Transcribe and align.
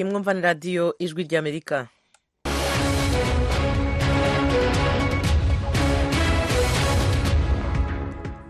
iyi 0.00 0.08
mwumva 0.08 0.30
ni 0.34 0.40
radiyo 0.48 0.84
ijwi 1.04 1.20
ry'amerika 1.28 1.76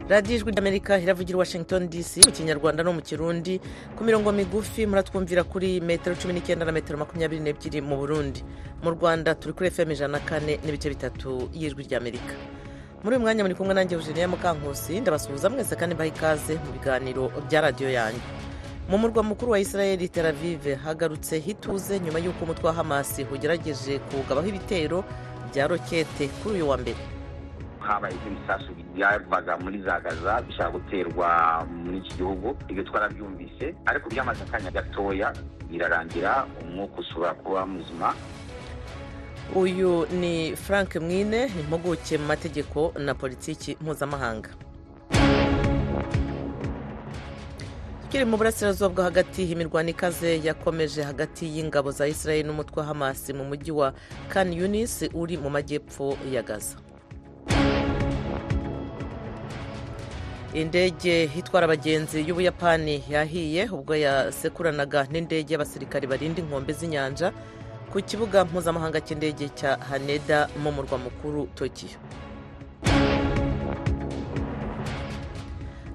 radiyo 0.09 0.37
ijwi 0.37 0.51
ry'amerika 0.53 0.99
iravugira 0.99 1.37
i 1.37 1.39
washington 1.39 1.89
dc 1.91 2.17
mu 2.27 2.33
kinyarwanda 2.33 2.83
no 2.83 2.93
mu 2.93 3.01
kirundi. 3.03 3.61
Ku 3.97 4.05
mirongo 4.05 4.33
migufi 4.33 4.87
muratwumvira 4.87 5.45
kuri 5.45 5.81
metero 5.81 6.17
cumi 6.17 6.35
n'icyenda 6.35 6.65
na 6.65 6.73
metero 6.73 6.99
makumyabiri 6.99 7.41
n'ebyiri 7.43 7.81
mu 7.81 7.97
burundi. 7.97 8.43
Mu 8.83 8.91
rwanda 8.91 9.35
turi 9.35 9.55
kuri 9.55 9.71
fm 9.71 9.91
ijana 9.91 10.19
na 10.19 10.25
kane 10.25 10.59
n'ibice 10.65 10.89
bitatu 10.91 11.49
y'ijwi 11.55 11.83
ry'amerika 11.87 12.35
muri 13.05 13.17
uyu 13.17 13.23
mwanya 13.25 13.45
muri 13.45 13.55
kumwe 13.55 13.75
nanjye 13.75 13.95
eugenia 13.97 14.29
mukankusi. 14.29 15.01
Ndabasuhuza 15.01 15.49
mwese 15.51 15.77
kandi 15.77 15.95
mbaha 15.95 16.09
ikaze 16.11 16.55
mu 16.59 16.73
biganiro 16.75 17.31
bya 17.49 17.61
radiyo 17.61 17.91
yanyu. 17.91 18.21
Mu 18.91 18.99
murwa 18.99 19.23
mukuru 19.23 19.53
wa 19.53 19.59
israel 19.61 20.09
tel 20.09 20.27
aviv 20.27 20.75
hagarutse 20.85 21.39
hituze 21.39 22.01
nyuma 22.01 22.19
y'uko 22.19 22.45
umutwe 22.45 22.67
wa 22.67 22.73
hamasi 22.75 23.25
ugerageje 23.35 23.99
kuwugabaho 23.99 24.49
ibitero 24.49 25.05
bya 25.53 25.67
rokete 25.67 26.29
kuri 26.43 26.55
uyu 26.55 26.69
wa 26.69 26.77
mbere. 26.79 26.97
Habaye 27.81 28.15
ibisasu 28.27 28.71
byavaga 28.95 29.57
muri 29.59 29.83
za 29.83 30.01
gaza 30.01 30.43
bishaka 30.43 30.71
guterwa 30.71 31.67
muri 31.85 31.99
iki 31.99 32.15
gihugu. 32.17 32.57
Ibyo 32.69 32.83
twarabyumvise 32.85 33.75
ariko 33.87 34.11
byamaze 34.11 34.43
akanya 34.43 34.71
gatoya 34.71 35.33
birarangira 35.71 36.47
umwuka 36.63 37.01
usubira 37.01 37.35
kuba 37.35 37.67
muzima. 37.67 38.15
Uyu 39.55 40.07
ni 40.21 40.57
frank 40.57 40.97
mwine 40.97 41.47
impuguke 41.47 42.19
mu 42.19 42.27
mategeko 42.27 42.93
na 42.99 43.15
politiki 43.15 43.77
mpuzamahanga. 43.81 44.51
Tukiri 48.11 48.25
mu 48.25 48.37
burasirazuba 48.37 48.89
bwo 48.91 49.03
hagati 49.03 49.43
imirwano 49.53 49.89
ikaze 49.95 50.41
yakomeje 50.43 51.03
hagati 51.03 51.47
y'ingabo 51.47 51.91
za 51.91 52.07
israel 52.11 52.47
n'umutwe 52.47 52.81
wa 52.81 52.87
hamasi 52.87 53.33
mu 53.33 53.45
mujyi 53.45 53.71
wa 53.71 53.95
kan 54.29 54.53
yunis 54.53 55.05
uri 55.15 55.37
mu 55.39 55.51
majyepfo 55.51 56.19
ya 56.33 56.43
gaza. 56.43 56.75
Indege 60.55 61.31
itwara 61.39 61.65
abagenzi 61.65 62.27
y'ubuyapani 62.27 63.05
yahiye 63.09 63.71
ubwo 63.71 63.95
yasekuranaga 63.95 65.07
n'indege 65.11 65.55
y'abasirikari 65.55 66.07
barinda 66.11 66.43
inkombe 66.43 66.73
z'inyanja 66.75 67.31
ku 67.95 68.03
kibuga 68.03 68.43
mpuzamahanga 68.45 68.99
cy'indege 69.01 69.49
cya 69.55 69.79
haneda 69.89 70.49
mu 70.59 70.73
murwa 70.75 70.99
mukuru 70.99 71.47
tokiyo 71.55 71.95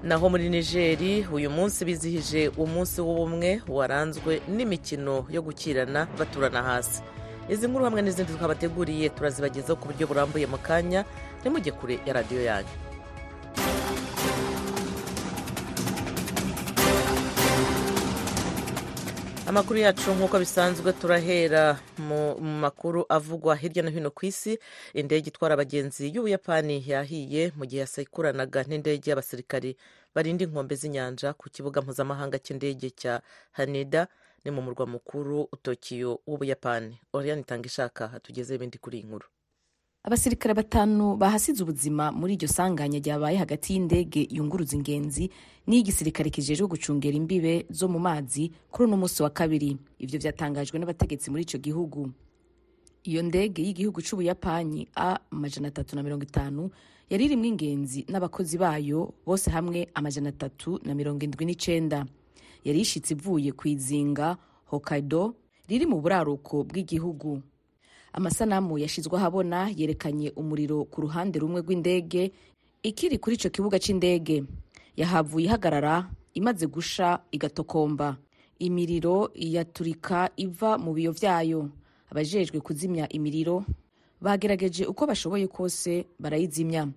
naho 0.06 0.28
muri 0.30 0.46
nigeri 0.48 1.26
uyu 1.32 1.50
munsi 1.50 1.84
bizihije 1.88 2.42
umunsi 2.62 3.00
w'ubumwe 3.06 3.50
waranzwe 3.76 4.32
n'imikino 4.54 5.26
yo 5.34 5.42
gukirana 5.42 6.06
baturana 6.18 6.62
hasi. 6.62 7.02
Izi 7.50 7.66
nkuru 7.68 7.84
hamwe 7.84 8.00
n'izindi 8.02 8.32
twabateguriye 8.38 9.06
turazibagezaho 9.14 9.76
ku 9.80 9.86
buryo 9.90 10.06
burambuye 10.06 10.46
mu 10.46 10.58
kanya 10.58 11.00
ntimujye 11.40 11.72
kure 11.78 11.98
ya 12.06 12.12
radiyo 12.18 12.42
yanyu. 12.48 12.74
Amakuru 19.56 19.78
yacu 19.80 20.10
nk'uko 20.12 20.36
bisanzwe 20.38 20.92
turahera 20.92 21.80
mu 21.98 22.36
makuru 22.40 23.04
avugwa 23.08 23.56
hirya 23.56 23.82
no 23.82 23.90
hino 23.90 24.10
ku 24.12 24.26
isi. 24.28 24.58
Indege 24.94 25.28
itwara 25.32 25.54
abagenzi 25.56 26.12
y'ubuyapani 26.14 26.84
yahiye 26.86 27.52
mu 27.56 27.64
gihe 27.64 27.80
yasekuranaga 27.80 28.60
n'indege 28.68 29.08
y'abasirikari 29.10 29.72
barinda 30.14 30.44
inkombe 30.44 30.74
z'inyanja 30.76 31.32
ku 31.40 31.48
kibuga 31.48 31.80
mpuzamahanga 31.80 32.36
cy'indege 32.44 32.90
cya 33.00 33.14
haneda 33.56 34.08
ni 34.44 34.50
mu 34.52 34.60
murwa 34.62 34.84
mukuru 34.86 35.48
tokiyo 35.64 36.20
w'ubuyapani. 36.28 37.00
Oriyani 37.16 37.40
itanga 37.40 37.66
ishaka 37.66 38.08
hatugezeho 38.12 38.56
ibindi 38.60 38.76
kuri 38.78 38.98
iyi 39.00 39.06
nkuru. 39.08 39.26
Abasirikare 40.06 40.54
batanu 40.54 41.16
bahasize 41.16 41.62
ubuzima 41.62 42.12
muri 42.12 42.34
iryo 42.38 42.48
sanganya 42.48 42.98
ryabaye 43.02 43.36
hagati 43.42 43.72
y'indege 43.74 44.20
yunguruza 44.30 44.76
ingenzi 44.78 45.24
n'iy'igisirikare 45.66 46.30
kijejwe 46.30 46.66
gucungera 46.70 47.16
imbibe 47.16 47.66
zo 47.70 47.88
mu 47.90 47.98
mazi 47.98 48.52
kuri 48.70 48.86
uno 48.86 48.96
munsi 49.02 49.18
wa 49.22 49.30
kabiri. 49.34 49.74
Ibyo 49.98 50.18
byatangajwe 50.22 50.78
n'abategetsi 50.78 51.26
muri 51.30 51.42
icyo 51.42 51.58
gihugu. 51.58 52.06
Iyo 53.02 53.22
ndege 53.22 53.62
y'igihugu 53.66 53.98
c'ubuyapani 54.02 54.86
a 54.94 55.18
amajana 55.30 55.68
atatu 55.74 55.96
na 55.98 56.02
mirongo 56.06 56.22
itanu 56.22 56.70
yari 57.10 57.24
irimwo 57.26 57.46
ingenzi 57.50 58.06
n'abakozi 58.08 58.58
bayo 58.62 59.10
bose 59.26 59.50
hamwe 59.50 59.88
amajana 59.94 60.28
atatu 60.30 60.78
na 60.86 60.94
mirongo 60.94 61.24
indwi 61.26 61.44
n'icenda. 61.50 62.06
Yari 62.64 62.78
ishitse 62.80 63.14
ivuye 63.18 63.50
ku 63.58 63.66
izinga 63.68 64.38
hokkaido 64.70 65.34
riri 65.66 65.86
mu 65.86 65.98
buraruko 65.98 66.62
bw'igihugu. 66.62 67.42
Amasanamu 68.16 68.78
yashyizwe 68.78 69.16
ahabona 69.18 69.68
yerekanye 69.76 70.32
umuriro 70.40 70.84
ku 70.88 71.00
ruhande 71.04 71.36
rumwe 71.38 71.60
rw'indege 71.60 72.32
ikiri 72.82 73.18
kuri 73.20 73.36
icyo 73.36 73.50
kibuga 73.52 73.76
cy'indege 73.78 74.44
yahavuye 74.96 75.46
ihagarara 75.46 76.08
imaze 76.34 76.64
gusha 76.66 77.20
igatokomba. 77.30 78.16
Imiriro 78.58 79.30
yaturika 79.36 80.30
iva 80.36 80.78
mu 80.80 80.96
biyo 80.96 81.12
byayo 81.12 81.68
abajejwe 82.10 82.56
kuzimya 82.64 83.04
imiriro 83.12 83.64
bagerageje 84.20 84.86
uko 84.88 85.04
bashoboye 85.06 85.44
kose 85.46 86.06
barayizimya. 86.18 86.88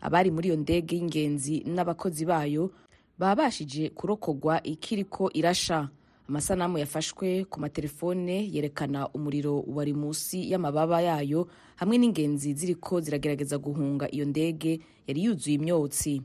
Abari 0.00 0.30
muri 0.30 0.48
iyo 0.48 0.56
ndege 0.56 0.94
y'ingenzi 0.96 1.66
n'abakozi 1.66 2.22
bayo 2.24 2.70
babashije 3.18 3.90
kurokogwa 3.90 4.62
ikiriko 4.62 5.30
irasha. 5.34 5.88
Amasanamu 6.34 6.78
yafashwe 6.78 7.44
ku 7.44 7.60
matelefone 7.60 8.46
yerekana 8.54 9.08
umuriro 9.08 9.60
wari 9.66 9.92
munsi 9.94 10.46
y'amababa 10.50 11.02
yayo 11.02 11.48
hamwe 11.76 11.98
n'ingenzi 11.98 12.54
ziriko 12.54 13.00
ziragerageza 13.00 13.58
guhunga 13.58 14.06
iyo 14.14 14.24
ndege 14.24 14.80
yari 15.06 15.24
yuzuye 15.24 15.54
imyotsi. 15.58 16.22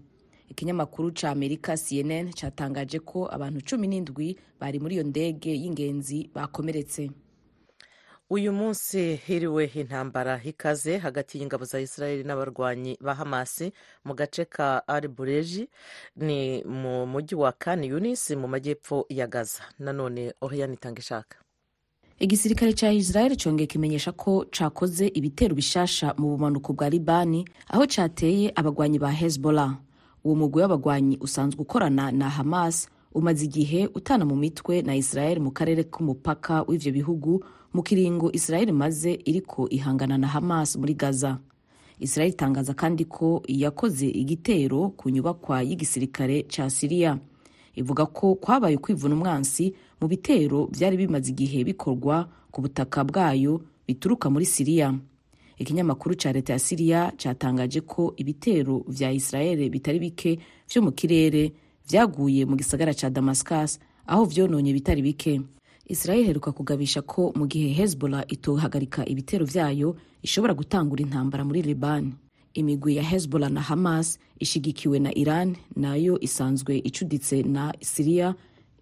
Ikinyamakuru 0.50 1.10
ca 1.18 1.32
amerika 1.34 1.74
cnn 1.78 2.30
catangaje 2.38 3.00
ko 3.02 3.26
abantu 3.34 3.60
cumi 3.66 3.88
n'indwi 3.90 4.38
bari 4.62 4.78
muri 4.80 4.94
iyo 4.96 5.04
ndege 5.10 5.50
y'ingenzi 5.58 6.30
bakomeretse. 6.36 7.10
Uyu 8.30 8.54
munsi 8.54 9.16
hiriwe 9.16 9.66
intambara 9.66 10.42
ikaze 10.44 10.98
hagati 10.98 11.38
y'ingabo 11.40 11.66
za 11.66 11.80
israel 11.80 12.26
n'abarwanyi 12.26 12.98
ba 13.02 13.14
hamasi 13.14 13.72
mu 14.06 14.14
gace 14.16 14.46
ka 14.46 14.88
ari 14.88 15.08
bureji 15.08 15.70
ni 16.16 16.64
mu 16.64 17.06
mujyi 17.06 17.36
wa 17.36 17.52
kani 17.52 17.88
yunisi 17.88 18.36
mu 18.36 18.48
majyepfo 18.48 19.06
ya 19.10 19.28
gaza. 19.28 19.62
Nanone 19.80 20.34
oriyani 20.42 20.74
itanga 20.74 21.00
ishaka. 21.00 21.38
Igisirikare 22.20 22.74
cya 22.74 22.92
israel 22.92 23.36
cyongeye 23.38 23.68
kimenyesha 23.68 24.12
ko 24.12 24.46
cakoze 24.52 25.08
ibitero 25.08 25.56
bishasha 25.56 26.14
mu 26.18 26.28
bumanuko 26.38 26.74
bwa 26.74 26.90
libani 26.90 27.46
aho 27.70 27.86
cateye 27.88 28.52
abagwanyi 28.56 29.00
ba 29.00 29.12
hezbollah. 29.12 29.78
Uwo 30.24 30.36
mugwi 30.36 30.62
w'abagwanyi 30.62 31.18
usanzwe 31.22 31.62
ukorana 31.62 32.12
na 32.12 32.30
hamas 32.30 32.90
umaze 33.14 33.46
igihe 33.46 33.88
utana 33.96 34.26
mu 34.26 34.36
mitwe 34.36 34.82
na 34.82 34.96
israel 34.96 35.40
mu 35.40 35.52
karere 35.52 35.84
k'umupaka 35.84 36.62
w'ivyo 36.68 36.92
bihugu 36.92 37.46
mu 37.76 37.84
kiringo 37.84 38.32
israel 38.32 38.72
maze 38.72 39.12
iriko 39.26 39.68
ihangana 39.70 40.18
na 40.18 40.28
hamas 40.28 40.76
muri 40.80 40.94
gaza. 40.94 41.38
Israel 42.00 42.30
itangaza 42.30 42.74
kandi 42.74 43.06
ko 43.06 43.44
yakoze 43.48 44.08
igitero 44.08 44.90
ku 45.00 45.10
nyubakwa 45.10 45.64
y'igisirikare 45.64 46.44
ca 46.48 46.70
siriya 46.70 47.20
ivuga 47.76 48.06
ko 48.06 48.36
kwabaye 48.36 48.76
ukwivuna 48.76 49.16
umwansi 49.16 49.74
mu 50.02 50.08
bitero 50.08 50.68
vyari 50.72 50.98
bimaze 50.98 51.32
igihe 51.32 51.64
bikorwa 51.64 52.28
ku 52.52 52.62
butaka 52.62 53.04
bwayo 53.04 53.62
bituruka 53.88 54.28
muri 54.30 54.46
siriya 54.46 54.92
ikinyamakuru 55.58 56.16
ca 56.20 56.32
leta 56.36 56.54
ya 56.54 56.60
siriya 56.60 57.02
catangaje 57.16 57.82
ko 57.82 58.14
ibitero 58.18 58.84
vya 58.88 59.12
israel 59.12 59.70
bitari 59.70 60.00
bike 60.00 60.40
vyo 60.72 60.80
mu 60.84 60.92
kirere 60.92 61.52
vyaguye 61.88 62.44
mu 62.46 62.56
gisagara 62.60 62.92
ca 62.94 63.08
damascus 63.10 63.80
aho 64.08 64.26
vyononye 64.26 64.74
bitari 64.74 65.02
bike. 65.02 65.42
Israel 65.86 66.22
iheruka 66.22 66.52
kugabisha 66.52 67.02
ko 67.02 67.34
mu 67.36 67.46
gihe 67.48 67.70
hezbollah 67.74 68.24
itohagarika 68.28 69.06
ibitero 69.06 69.46
vyayo 69.46 69.96
ishobora 70.24 70.54
gutangura 70.54 71.02
intambara 71.04 71.44
muri 71.46 71.62
liban. 71.62 72.14
Imigwi 72.54 72.96
ya 72.96 73.04
hezbollah 73.04 73.50
na 73.52 73.62
hamas 73.62 74.20
ishigikiwe 74.40 75.00
na 75.00 75.12
iran 75.18 75.56
na 75.76 75.96
yo 75.96 76.20
isanzwe 76.20 76.78
icuditse 76.78 77.44
na 77.44 77.74
siriya 77.82 78.36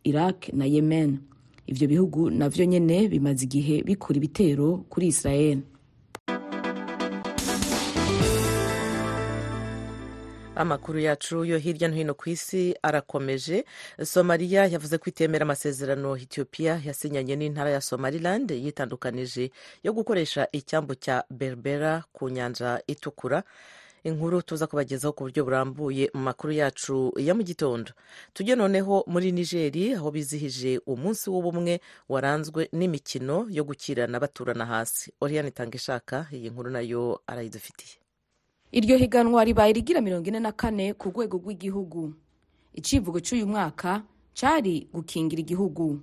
iraq 0.03 0.53
na 0.53 0.65
yemen. 0.65 1.19
Ivyo 1.67 1.87
bihugu 1.87 2.29
navyo 2.29 2.65
nyene 2.65 3.07
bimaze 3.07 3.45
igihe 3.45 3.83
bikora 3.83 4.17
ibitero 4.17 4.85
kuri 4.89 5.07
israel. 5.07 5.59
Amakuru 10.55 10.99
yacu 10.99 11.45
yo 11.45 11.57
hirya 11.57 11.87
no 11.87 11.95
hino 11.95 12.13
ku 12.13 12.29
isi 12.29 12.75
arakomeje. 12.83 13.65
Somaliya 14.03 14.65
yavuze 14.65 14.97
ko 14.97 15.05
itemera 15.09 15.43
amasezerano 15.45 16.17
ethiopia 16.17 16.81
yasinyanye 16.85 17.35
n'intara 17.35 17.69
ya 17.69 17.81
somaliland 17.81 18.51
yitandukanije 18.51 19.51
yo 19.83 19.93
gukoresha 19.93 20.47
icyambu 20.51 20.95
cya 20.95 21.23
berbera 21.29 22.03
ku 22.13 22.29
nyanja 22.29 22.81
itukura. 22.87 23.43
Inkuru 24.03 24.41
tuza 24.41 24.67
kubagezaho 24.67 25.13
ku 25.15 25.23
buryo 25.23 25.43
burambuye 25.47 26.11
mu 26.13 26.21
makuru 26.27 26.53
yacu 26.53 27.13
ya 27.17 27.33
mu 27.33 27.43
gitondo. 27.43 27.91
Tujye 28.33 28.55
noneho 28.55 29.03
muri 29.07 29.31
nigeri 29.31 29.93
aho 29.95 30.11
bizihije 30.11 30.79
umunsi 30.85 31.29
w'ubumwe 31.31 31.79
waranzwe 32.11 32.67
n'imikino 32.75 33.47
yo 33.49 33.63
gukirana 33.63 34.19
baturana 34.19 34.65
hasi. 34.67 35.13
Oriyani 35.23 35.49
itanga 35.55 35.75
ishaka 35.79 36.27
iyi 36.35 36.49
nkuru 36.51 36.69
na 36.69 36.81
yo 36.83 37.21
arayidufitiye. 37.27 38.02
Iryo 38.73 38.97
higanwa 38.97 39.43
ribaye 39.45 39.73
rigira 39.73 40.01
mirongo 40.01 40.27
ine 40.27 40.39
na 40.39 40.51
kane 40.51 40.93
ku 40.93 41.09
rwego 41.09 41.37
rw'igihugu. 41.37 42.13
Icivugo 42.73 43.19
cy'uyu 43.21 43.45
mwaka 43.47 44.01
cyari 44.33 44.87
gukingira 44.93 45.39
igihugu. 45.45 45.99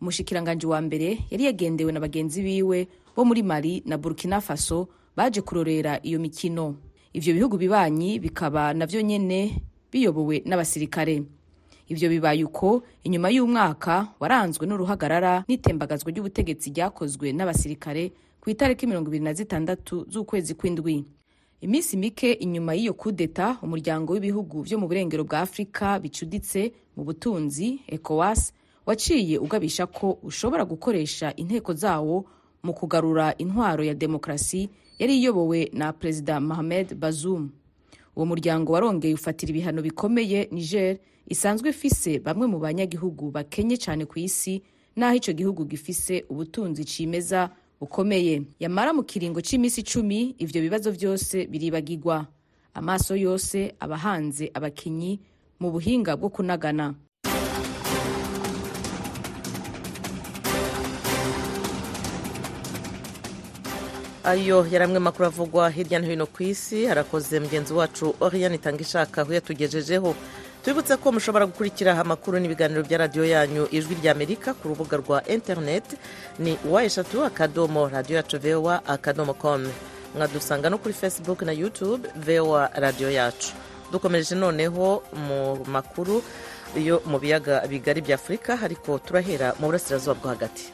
Umushikiranganji 0.00 0.66
wa 0.66 0.80
mbere 0.80 1.18
yari 1.30 1.44
yagendewe 1.44 1.92
na 1.92 2.00
bagenzi 2.00 2.42
biwe 2.42 2.88
bo 3.16 3.24
muri 3.24 3.42
mali 3.42 3.82
na 3.86 3.98
burkina 3.98 4.40
faso 4.40 4.88
baje 5.16 5.40
kurorera 5.40 6.00
iyo 6.02 6.18
mikino. 6.20 6.76
Ivyo 7.12 7.34
bihugu 7.34 7.56
bibanyi 7.58 8.18
bikaba 8.18 8.74
navyo 8.74 9.00
nyene 9.02 9.62
biyobowe 9.92 10.42
n'abasirikare. 10.48 11.22
Ivyo 11.88 12.08
bibaye 12.08 12.44
uko 12.44 12.82
inyuma 13.04 13.28
y'umwaka 13.30 14.08
waranzwe 14.20 14.64
n'uruhagarara 14.66 15.44
n'itembagazwa 15.48 16.08
ry'ubutegetsi 16.10 16.70
ryakozwe 16.72 17.32
n'abasirikare 17.36 18.12
ku 18.40 18.48
itariki 18.50 18.86
mirongo 18.88 19.08
ibiri 19.12 19.24
na 19.24 19.32
zitandatu 19.36 20.04
z'ukwezi 20.08 20.56
kw'indwi. 20.56 21.04
Iminsi 21.64 21.96
mike 21.96 22.32
inyuma 22.32 22.74
y'iyo 22.74 22.94
kudeta 22.94 23.56
umuryango 23.64 24.12
w'ibihugu 24.12 24.62
vyo 24.62 24.76
mu 24.78 24.86
burengero 24.88 25.24
bwa 25.24 25.40
afurika 25.40 25.98
bicuditse 25.98 26.72
mu 26.96 27.02
butunzi 27.04 27.80
ecowas 27.88 28.52
waciye 28.86 29.38
ugabisha 29.38 29.86
ko 29.86 30.18
ushobora 30.22 30.64
gukoresha 30.64 31.32
inteko 31.36 31.72
zawo 31.72 32.24
mu 32.62 32.72
kugarura 32.74 33.34
intwaro 33.38 33.84
ya 33.84 33.94
demokarasi 33.94 34.68
yari 34.98 35.16
iyobowe 35.18 35.70
na 35.72 35.92
perezida 35.92 36.40
mohamed 36.40 36.94
bazoum. 36.94 37.50
Uwo 38.16 38.26
muryango 38.26 38.72
warongeye 38.72 39.14
ufatira 39.14 39.50
ibihano 39.50 39.82
bikomeye 39.82 40.48
niger 40.52 40.98
isanzwe 41.28 41.70
ifise 41.70 42.18
bamwe 42.18 42.46
mu 42.46 42.58
banyagihugu 42.58 43.30
bakenye 43.30 43.76
cyane 43.76 44.04
ku 44.04 44.18
isi 44.20 44.62
n'aho 44.96 45.16
icyo 45.16 45.32
gihugu 45.34 45.64
gifise 45.64 46.24
ubutunzi 46.28 46.84
cimeza 46.84 47.50
bukomeye 47.84 48.42
yamara 48.60 48.90
mu 48.96 49.02
kiringo 49.04 49.40
cy'iminsi 49.44 49.80
icumi 49.84 50.34
ivyo 50.38 50.58
bibazo 50.64 50.88
byose 50.92 51.46
biribagirwa 51.46 52.26
amaso 52.74 53.12
yose 53.16 53.74
aba 53.80 53.96
hanze 53.96 54.50
abakinyi 54.54 55.20
mu 55.60 55.68
buhinga 55.70 56.16
bwo 56.18 56.28
kunagana. 56.34 56.94
Ayo 64.24 64.64
yari 64.72 64.84
amwe 64.84 64.98
makuru 64.98 65.26
avugwa 65.26 65.70
hirya 65.70 65.98
no 66.00 66.06
hino 66.08 66.26
ku 66.26 66.42
isi. 66.42 66.86
Harakoze 66.86 67.40
mugenzi 67.40 67.72
wacu 67.74 68.14
oriyani 68.20 68.54
itanga 68.56 68.80
ishaka 68.80 69.20
aho 69.22 69.32
yatugejejeho. 69.36 70.14
Tubibutse 70.64 70.96
ko 70.96 71.12
mushobora 71.12 71.46
gukurikira 71.46 71.92
amakuru 72.00 72.38
n'ibiganiro 72.40 72.80
bya 72.82 72.98
radiyo 73.04 73.24
yanyu 73.24 73.64
ijwi 73.76 73.94
ry'amerika 74.00 74.54
ku 74.56 74.68
rubuga 74.72 74.96
rwa 74.96 75.18
interineti 75.28 75.96
ni 76.38 76.56
wa 76.72 76.80
eshatu 76.84 77.24
akadomo 77.24 77.88
radiyo 77.88 78.16
yacu 78.16 78.38
vewa 78.38 78.80
akadomo 78.86 79.34
komu 79.34 79.68
mwadusanga 80.16 80.70
no 80.70 80.78
kuri 80.78 80.94
facebook 80.94 81.42
na 81.42 81.52
youtube 81.52 82.08
vewa 82.16 82.70
radiyo 82.74 83.10
yacu. 83.10 83.52
Dukomereje 83.92 84.34
noneho 84.34 85.02
mu 85.12 85.58
makuru 85.66 86.22
yo 86.76 87.02
mu 87.06 87.18
biyaga 87.18 87.66
bigari 87.68 88.00
bya 88.00 88.14
afurika 88.14 88.58
ariko 88.62 88.98
turahera 88.98 89.52
mu 89.60 89.66
burasirazuba 89.68 90.14
bwo 90.14 90.28
hagati. 90.30 90.72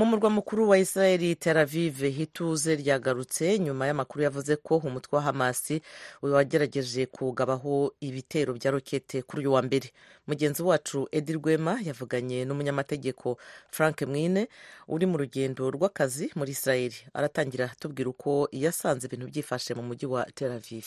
Mu 0.00 0.06
murwa 0.06 0.30
mukuru 0.30 0.68
wa 0.68 0.78
israel 0.78 1.36
tel 1.36 1.56
aviv 1.58 2.02
ituze 2.04 2.76
ryagarutse. 2.76 3.58
Nyuma 3.58 3.86
y'amakuru 3.86 4.24
yavuze 4.24 4.56
ko 4.56 4.76
umutwe 4.76 5.16
wa 5.16 5.22
hamasi 5.22 5.82
wagerageje 6.22 7.06
kugabaho 7.06 7.92
ibitero 8.00 8.54
bya 8.54 8.70
rokete 8.70 9.22
kuri 9.22 9.40
uyu 9.42 9.52
wa 9.52 9.62
mbere. 9.62 9.92
Mugenzi 10.26 10.62
wacu 10.62 11.08
edi 11.12 11.32
rwema 11.32 11.78
yavuganye 11.84 12.44
n'umunyamategeko 12.44 13.36
frank 13.70 14.02
mwine 14.02 14.48
uri 14.88 15.06
mu 15.06 15.16
rugendo 15.18 15.70
rw'akazi 15.70 16.30
muri 16.36 16.50
israel. 16.56 16.92
Aratangira 17.14 17.64
atubwira 17.68 18.08
uko 18.10 18.48
yasanze 18.52 19.06
ibintu 19.06 19.26
byifashe 19.26 19.74
mu 19.74 19.82
mujyi 19.82 20.06
wa 20.06 20.24
tel 20.24 20.52
aviv. 20.52 20.86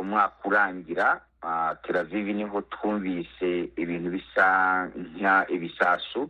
Umwaka 0.00 0.36
urangira 0.48 1.24
tel 1.86 1.96
aviv 1.96 2.26
ni 2.36 2.44
ho 2.44 2.60
twumvise 2.62 3.72
ibintu 3.76 4.10
bisa 4.10 4.44
nk'ibisasu 5.00 6.28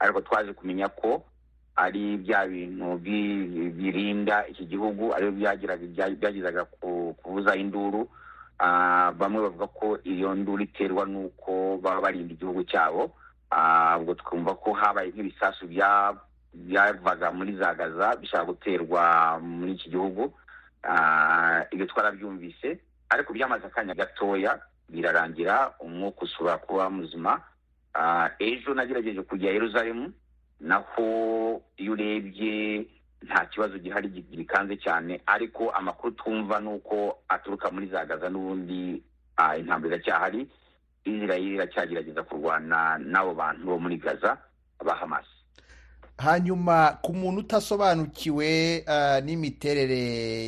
ariko 0.00 0.20
twaje 0.20 0.52
kumenya 0.52 0.88
ko 0.88 1.22
ari 1.76 2.16
bya 2.16 2.46
bintu 2.46 2.96
birinda 3.76 4.46
iki 4.48 4.64
gihugu 4.66 5.14
ariyo 5.14 5.32
byagezaga 6.16 6.64
kubuza 7.22 7.56
induru. 7.56 8.08
Bamwe 9.18 9.40
bavuga 9.42 9.66
ko 9.66 9.86
iyo 10.04 10.34
nduru 10.34 10.62
iterwa 10.68 11.06
n'uko 11.08 11.78
baba 11.82 12.00
barinda 12.00 12.34
igihugu 12.34 12.64
cyabo. 12.68 13.10
Ubwo 14.00 14.14
twumva 14.14 14.54
ko 14.60 14.72
habaye 14.72 15.08
nk'ibisasu 15.10 15.64
byavaga 16.54 17.30
muri 17.32 17.56
za 17.56 17.74
gaza 17.74 18.16
bishaka 18.20 18.44
guterwa 18.44 19.38
muri 19.40 19.72
iki 19.72 19.88
gihugu. 19.90 20.32
Ibyo 21.72 21.86
twarabyumvise. 21.86 22.78
Ariko 23.08 23.32
byamaze 23.32 23.66
akanya 23.66 23.94
gatoya 23.94 24.60
birarangira 24.88 25.72
umwuka 25.80 26.22
usubira 26.28 26.58
kuba 26.58 26.90
muzima. 26.90 27.40
Ejo 28.38 28.74
nagerageje 28.74 29.22
kujya 29.22 29.50
Yeruzalemu 29.52 30.12
naho 30.60 31.62
iyo 31.76 31.92
urebye 31.92 32.86
nta 33.22 33.46
kibazo 33.46 33.78
gihari 33.78 34.08
gikanze 34.08 34.76
cyane 34.76 35.20
ariko 35.26 35.70
amakuru 35.70 36.12
twumva 36.14 36.60
ni 36.60 36.68
uko 36.68 37.18
aturuka 37.28 37.70
muri 37.70 37.86
za 37.86 38.04
gaza 38.04 38.28
n'ubundi 38.30 39.02
intambwe 39.58 39.88
iracyahari 39.88 40.48
israel 41.04 41.42
iracyagerageza 41.52 42.22
kurwana 42.22 42.98
n'abo 42.98 43.34
bantu 43.34 43.64
bo 43.66 43.78
muri 43.78 43.96
gaza 43.96 44.36
ba 44.84 44.94
hamasi 44.94 45.39
hanyuma 46.20 46.98
ku 47.02 47.12
muntu 47.12 47.40
utasobanukiwe 47.40 48.84
n'imiterere 49.24 50.02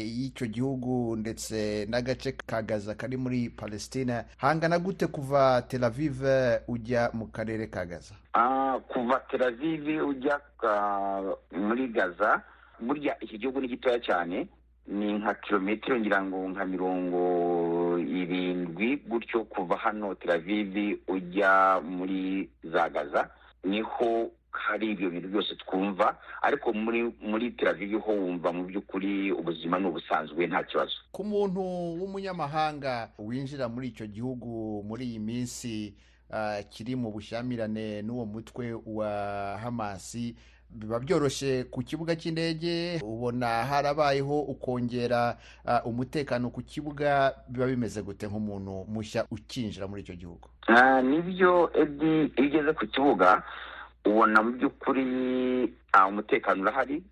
y'icyo 0.04 0.46
gihugu 0.46 1.16
ndetse 1.16 1.86
n'agace 1.90 2.32
ka 2.46 2.62
gaza 2.62 2.94
kari 2.94 3.16
muri 3.16 3.48
palestina 3.50 4.24
hangana 4.36 4.78
gute 4.78 5.06
kuva 5.06 5.62
tel 5.69 5.84
aviv 5.84 6.20
ujya 6.69 7.10
mu 7.14 7.26
karere 7.26 7.66
ka 7.66 7.84
gaza? 7.86 8.14
Kuva 8.88 9.20
tel 9.30 9.42
aviv 9.42 10.04
ujya 10.08 10.40
muri 11.52 11.88
gaza 11.88 12.43
burya 12.81 13.17
iki 13.20 13.38
gihugu 13.38 13.60
ni 13.60 13.69
gitoya 13.69 13.98
cyane 14.00 14.48
ni 14.86 15.12
nka 15.12 15.34
kilometero 15.34 15.98
ngira 16.00 16.22
ngo 16.22 16.48
nka 16.48 16.64
mirongo 16.64 17.22
irindwi 17.98 18.96
gutyo 18.96 19.44
kuva 19.44 19.76
hano 19.76 20.14
tel 20.14 20.31
aviv 20.31 20.98
ujya 21.08 21.81
muri 21.81 22.50
za 22.64 22.88
gaza 22.88 23.31
ni 23.64 23.81
ho 23.81 24.31
hari 24.53 24.91
ibyo 24.93 25.11
bintu 25.11 25.29
byose 25.29 25.56
twumva 25.56 26.17
ariko 26.43 26.73
muri 26.73 27.13
muri 27.21 27.51
teravivi 27.51 27.97
ho 27.97 28.13
wumva 28.13 28.53
mu 28.53 28.65
by'ukuri 28.65 29.32
ubuzima 29.32 29.79
ni 29.79 29.87
ubusanzwe 29.89 30.47
nta 30.47 30.63
kibazo. 30.63 30.93
Ku 31.13 31.25
muntu 31.25 31.61
w'umunyamahanga 32.01 33.11
winjira 33.19 33.69
muri 33.69 33.89
icyo 33.89 34.06
gihugu 34.06 34.82
muri 34.87 35.05
iyi 35.05 35.19
minsi 35.19 35.94
kiri 36.71 36.97
mu 36.97 37.11
bushyamirane 37.13 38.03
n'uwo 38.03 38.25
mutwe 38.27 38.73
wa 38.87 39.11
hamasi 39.63 40.37
biba 40.73 40.97
byoroshye 41.01 41.65
ku 41.69 41.82
kibuga 41.85 42.17
cy'indege 42.17 42.97
ubona 43.05 43.47
harabayeho 43.69 44.41
ukongera 44.41 45.37
umutekano 45.85 46.49
ku 46.49 46.63
kibuga 46.65 47.37
biba 47.49 47.67
bimeze 47.69 48.01
gute 48.03 48.25
nk'umuntu 48.29 48.85
mushya 48.89 49.27
ukinjira 49.31 49.85
muri 49.89 50.01
icyo 50.03 50.15
gihugu? 50.17 50.49
Nibyo 51.05 51.69
edi 51.77 52.32
iyo 52.41 52.49
ugeze 52.49 52.73
ku 52.73 52.87
kibuga 52.89 53.43
ubona 54.05 54.43
mu 54.43 54.51
by'ukuri 54.59 55.05
umutekano 56.09 56.63
urahari 56.63 57.03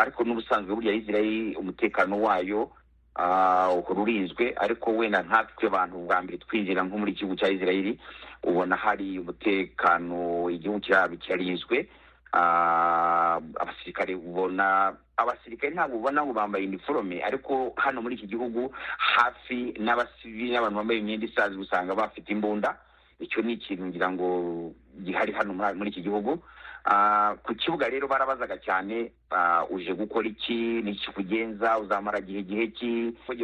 ariko 0.00 0.24
n'ubusanzwe 0.24 0.74
burya 0.74 0.92
israel 0.94 1.56
umutekano 1.60 2.14
wayo 2.22 2.70
uhora 3.78 4.00
urinzwe 4.00 4.54
ariko 4.56 4.90
wenda 4.96 5.22
nkatwe 5.22 5.66
abantu 5.68 5.96
bwa 6.06 6.22
mbere 6.22 6.38
twinjira 6.38 6.82
nko 6.82 6.98
muri 6.98 7.12
igihugu 7.12 7.36
cya 7.36 7.48
israel 7.50 7.96
ubona 8.42 8.76
hari 8.76 9.18
umutekano 9.18 10.50
igihugu 10.50 10.80
cyabo 10.80 11.16
kirarinzwe 11.16 11.88
abasirikare 13.60 14.14
ubona 14.14 14.96
abasirikare 15.16 15.74
ntabwo 15.74 15.96
ubona 15.98 16.24
ngo 16.24 16.32
bambaye 16.32 16.64
iniforome 16.64 17.20
ariko 17.22 17.72
hano 17.76 18.02
muri 18.02 18.14
iki 18.16 18.26
gihugu 18.26 18.72
hafi 18.96 19.74
n'abasivili 19.78 20.52
n'abantu 20.52 20.76
bambaye 20.80 20.98
imyenda 21.00 21.26
isanzwe 21.26 21.60
usanga 21.62 21.94
bafite 21.94 22.28
imbunda 22.32 22.78
icyo 23.20 23.42
ni 23.42 23.52
ikintu 23.52 23.86
ngira 23.86 24.10
ngo 24.12 24.72
gihari 25.04 25.32
hano 25.32 25.52
muri 25.54 25.90
iki 25.90 26.02
gihugu. 26.02 26.42
Ku 27.44 27.54
kibuga 27.54 27.88
rero 27.88 28.08
barabazaga 28.08 28.56
cyane 28.56 29.12
uje 29.70 29.92
gukora 29.94 30.28
iki 30.28 30.80
ni 30.82 30.90
iki 30.96 31.12
kugenza 31.12 31.78
uzamara 31.78 32.18
igihe 32.18 32.42
gihe 32.42 32.66
ki? 32.72 32.90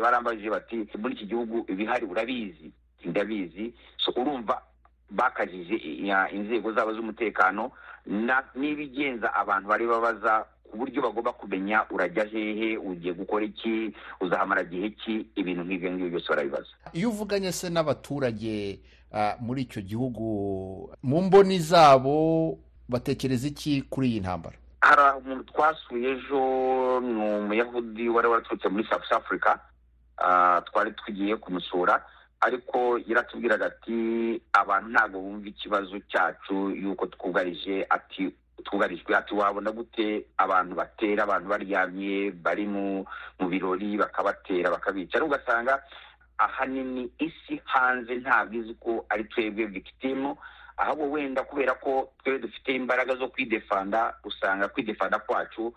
Barambajije 0.01 0.51
bati 0.51 0.89
muri 0.99 1.15
iki 1.15 1.27
gihugu 1.27 1.65
ibihari 1.69 2.07
urabizi. 2.07 2.73
Ndabizi. 3.05 3.75
Urumva 4.17 4.63
bakajije 5.11 5.75
inzego 6.33 6.73
zabo 6.73 6.95
z'umutekano 6.95 7.71
n'ibigenza 8.55 9.35
abantu 9.35 9.69
bari 9.69 9.87
babaza 9.87 10.47
ku 10.67 10.77
buryo 10.77 11.03
bagomba 11.03 11.33
kumenya 11.33 11.85
urajya 11.91 12.25
hehe? 12.25 12.77
Ugiye 12.77 13.13
gukora 13.15 13.45
iki? 13.45 13.95
Uzahamara 14.21 14.65
gihe 14.65 14.91
ki? 14.91 15.27
Ibintu 15.37 15.63
nk'ibyo 15.65 15.91
ngibyo 15.93 16.09
byose 16.11 16.29
barabibaza. 16.29 16.73
Iyo 16.93 17.09
uvuganye 17.11 17.53
se 17.53 17.71
n'abaturage 17.71 18.81
muri 19.41 19.63
icyo 19.63 19.83
gihugu 19.83 20.25
mu 21.03 21.23
mboni 21.23 21.59
zabo 21.59 22.59
batekereza 22.89 23.49
iki 23.49 23.83
kuri 23.83 24.09
iyi 24.09 24.21
ntambara? 24.21 24.57
Hari 24.81 25.03
umuntu 25.19 25.45
twasuye 25.45 26.11
ejo 26.13 26.41
ni 27.01 27.15
umuyahudi 27.39 28.09
wari 28.09 28.29
waraturutse 28.29 28.69
muri 28.69 28.85
south 28.91 29.13
africa. 29.13 29.59
Twari 30.67 30.93
tugiye 30.93 31.37
kumusura 31.37 32.05
ariko 32.41 32.99
yaratubwiraga 33.09 33.67
ati 33.67 33.97
abantu 34.53 34.89
ntabwo 34.91 35.21
bumva 35.21 35.49
ikibazo 35.49 35.99
cyacu 36.09 36.71
y'uko 36.71 37.07
twugarije 37.07 37.87
ati 37.91 38.31
twugarijwe 38.65 39.17
ati 39.17 39.35
wabona 39.35 39.73
gute 39.73 40.27
abantu 40.37 40.75
batera 40.75 41.23
abantu 41.25 41.49
baryamye 41.49 42.31
bari 42.31 42.67
mu 42.67 43.07
birori 43.51 43.97
bakabatera 43.97 44.71
bakabica. 44.71 45.25
Ugasanga 45.25 45.83
ahanini 46.39 47.11
isi 47.19 47.61
hanze 47.65 48.15
ntabwo 48.15 48.55
izi 48.57 48.75
ko 48.75 49.07
ari 49.09 49.25
twebwe 49.25 49.65
victimu 49.67 50.37
ahubwo 50.77 51.11
wenda 51.11 51.43
kubera 51.43 51.75
ko 51.75 52.13
twebwe 52.19 52.39
dufite 52.49 52.69
imbaraga 52.77 53.15
zo 53.17 53.29
kwidefanda 53.29 54.15
usanga 54.25 54.69
kwidefanda 54.69 55.19
kwacu 55.19 55.73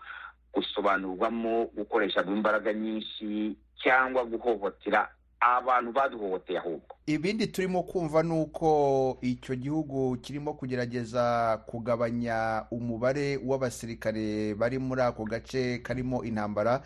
gusobanurwamo 0.54 1.64
gukoresha 1.76 2.22
imbaraga 2.22 2.72
nyinshi 2.72 3.56
cyangwa 3.82 4.24
guhohotera 4.24 5.08
abantu 5.40 5.92
baduhohoteye 5.92 6.58
ahubwo. 6.58 6.94
Ibindi 7.06 7.46
turimo 7.46 7.82
kumva 7.82 8.22
ni 8.22 8.32
uko 8.32 9.18
icyo 9.22 9.54
gihugu 9.56 10.16
kirimo 10.16 10.52
kugerageza 10.54 11.58
kugabanya 11.66 12.64
umubare 12.70 13.36
w'abasirikare 13.44 14.54
bari 14.54 14.78
muri 14.78 15.02
ako 15.02 15.24
gace 15.24 15.78
karimo 15.82 16.24
intambara 16.24 16.80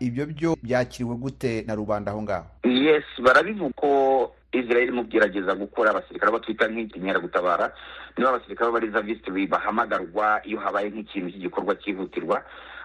ibyo 0.00 0.26
byo 0.26 0.56
byakiriwe 0.62 1.14
gute 1.16 1.64
na 1.66 1.74
rubanda 1.74 2.10
aho 2.12 2.22
ngaho? 2.22 2.46
Yesi 2.64 3.22
barabivuga 3.22 3.72
ko 3.76 4.32
israel 4.52 4.82
irimo 4.82 5.02
kugerageza 5.02 5.54
gukora 5.54 5.90
abasirikare 5.90 6.32
batwita 6.32 6.68
nk'inkeragutabara 6.68 7.72
niba 8.18 8.28
abasirikare 8.30 8.70
b'abarizavisiti 8.70 9.46
bahamagarwa 9.46 10.40
iyo 10.46 10.58
habaye 10.60 10.90
nk'ikintu 10.90 11.30
cy'igikorwa 11.30 11.74
cyihutirwa 11.74 12.42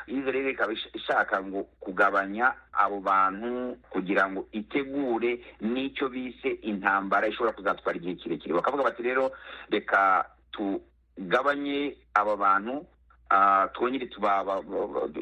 israel 0.07 0.47
ikaba 0.49 0.73
ishaka 0.93 1.43
ngo 1.43 1.63
kugabanya 1.79 2.53
abo 2.73 2.99
bantu 2.99 3.77
kugira 3.89 4.29
ngo 4.29 4.47
itegure 4.51 5.39
n'icyo 5.61 6.09
bise 6.09 6.49
intambara 6.61 7.27
ishobora 7.27 7.53
kuzatwara 7.55 7.97
igihe 7.97 8.15
kirekire. 8.15 8.53
Bakavuga 8.53 8.83
bati 8.83 9.03
rero 9.03 9.31
reka 9.69 10.25
tugabanye 10.51 11.97
aba 12.13 12.35
bantu 12.35 12.85
twongere 13.73 14.05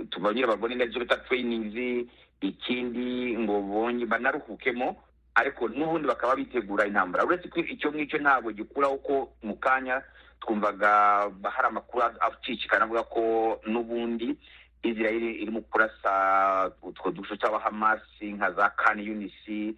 tubongere 0.09 0.47
babone 0.47 0.75
neza 0.75 0.99
bita 0.99 1.17
tereyiningi 1.17 2.09
ikindi 2.41 3.37
ngo 3.39 3.61
banaruhukemo 4.07 4.95
ariko 5.35 5.67
n'ubundi 5.69 6.07
bakaba 6.07 6.35
bitegura 6.35 6.85
intambara. 6.85 7.25
Uretse 7.25 7.47
ko 7.49 7.59
icyo 7.63 7.89
ngicyo 7.91 8.19
ntabwo 8.19 8.51
gikuraho 8.51 8.97
ko 9.01 9.15
mu 9.41 9.55
kanya 9.57 10.03
twumvaga 10.43 11.31
hari 11.43 11.67
amakuru 11.71 12.03
acicikana 12.19 12.83
avuga 12.85 13.03
ko 13.07 13.23
n'ubundi 13.65 14.35
israel 14.83 15.23
irimo 15.23 15.61
kurasa 15.61 16.71
utwo 16.81 17.11
duce 17.11 17.35
tw'abahamasi 17.37 18.33
nka 18.33 18.51
za 18.51 18.69
kani 18.69 19.05
yunisi 19.07 19.75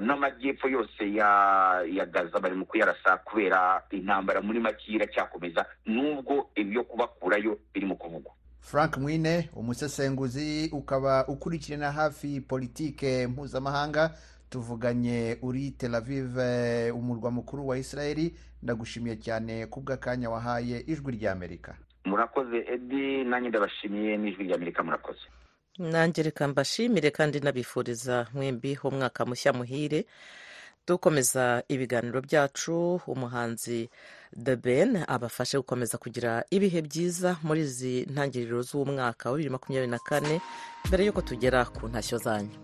n'amajyepfo 0.00 0.68
yose 0.68 1.14
ya 1.14 2.06
gaza 2.12 2.40
barimo 2.40 2.64
kuyarasa 2.64 3.16
kubera 3.16 3.82
intambara 3.90 4.40
muri 4.40 4.60
make 4.60 4.92
iracyakomeza 4.92 5.66
nubwo 5.86 6.50
ibyo 6.54 6.84
kubakurayo 6.84 7.58
birimo 7.74 7.94
kuvugwa. 7.94 8.32
Frank 8.60 8.96
mwine 8.96 9.50
umusesenguzi 9.54 10.70
ukaba 10.72 11.26
ukurikirana 11.28 11.92
hafi 11.92 12.40
politike 12.40 13.26
mpuzamahanga 13.26 14.10
tuvuganye 14.50 15.38
uri 15.42 15.70
tel 15.70 15.94
aviv 15.94 16.36
umurwa 16.94 17.30
mukuru 17.30 17.68
wa 17.68 17.78
israel 17.78 18.30
ndagushimiye 18.62 19.16
cyane 19.16 19.66
kubw'akanya 19.66 20.30
wahaye 20.30 20.80
ijwi 20.86 21.12
ry'amerika 21.12 21.74
murakoze 22.06 22.58
edi 22.74 23.24
nanjye 23.24 23.48
ndabashimiye 23.48 24.16
n'ijwi 24.16 24.44
ry'amerika 24.48 24.82
murakoze. 24.82 25.24
Nanjye 25.78 26.22
reka 26.22 26.48
mbashimire 26.48 27.10
kandi 27.10 27.40
nabifuriza 27.40 28.26
mwembi 28.34 28.78
umwaka 28.84 29.26
mushya 29.26 29.52
muhire. 29.52 30.06
Dukomeza 30.86 31.62
ibiganiro 31.68 32.20
byacu 32.22 33.00
umuhanzi 33.06 33.90
The 34.44 34.56
Ben 34.56 35.04
abafashe 35.08 35.58
gukomeza 35.58 35.98
kugira 35.98 36.44
ibihe 36.50 36.82
byiza 36.82 37.36
muri 37.42 37.60
izi 37.60 38.06
ntangiriro 38.12 38.62
z'umwaka 38.62 39.30
wa 39.30 39.36
bibiri 39.36 39.50
makumyabiri 39.50 39.90
na 39.90 39.98
kane 39.98 40.40
mbere 40.86 41.04
y'uko 41.04 41.20
tugera 41.26 41.64
ku 41.64 41.88
ntashyo 41.90 42.18
zanyu. 42.18 42.54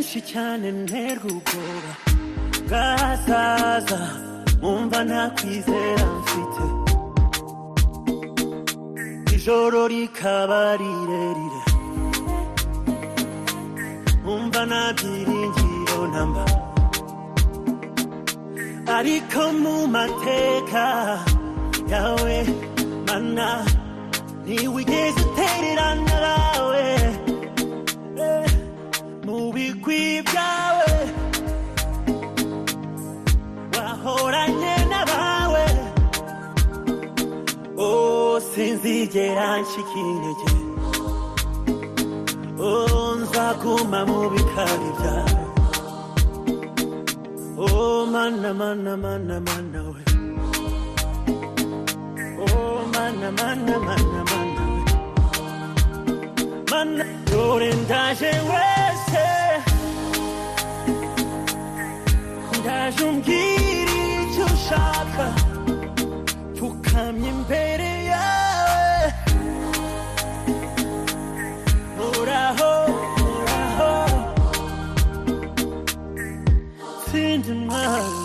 cyane 0.03 0.71
ubwoba 1.35 1.93
bwazaza 2.69 4.01
wumva 4.63 4.99
nta 5.09 5.23
kwizera 5.37 6.07
mfite. 6.21 6.65
Ijoro 9.35 9.81
rikaba 9.93 10.61
rirerire 10.81 11.63
umva 14.33 14.63
nta 14.71 14.83
byiringiro 14.97 16.01
namba. 16.15 16.45
Ariko 18.97 19.43
mu 19.63 19.75
mateka 19.95 20.85
yawe 21.93 22.37
mana 23.07 23.49
ntiwigeze 24.45 25.21
utererana 25.27 26.17
nawe. 26.25 26.78
Eh, 26.78 26.78
byawe 29.59 30.93
wahoranye 33.75 34.75
n'abawe 34.91 35.65
oh 37.87 38.41
sinzigera 38.51 39.47
ncika 39.63 39.97
intege 40.11 40.51
oh 42.69 43.07
nzaguma 43.21 44.01
mu 44.09 44.21
bikari 44.33 44.91
oh 47.59 48.07
mana, 48.07 48.51
mana, 48.55 48.97
mana, 48.97 49.37
mana, 49.47 49.81
we. 49.93 50.03
Oh, 52.41 52.79
mana, 52.95 53.29
mana, 53.39 53.77
mana, 53.87 54.21
mana. 54.31 54.65
Mana, 56.71 57.05
dore 57.31 57.71
ndaje 57.83 58.33
wese. 58.51 59.27
Ndaje 62.69 63.03
umbwira 63.11 63.93
icyo 64.23 64.45
ushaka. 64.57 65.25
Pfukamye 66.55 67.29
imbere 67.35 67.91
yawe. 68.13 69.05
Uraho, 72.21 72.73
uraho. 73.33 73.93
Ntsinda 77.01 77.49
umwanzi. 77.57 78.17
Oh, 78.17 78.18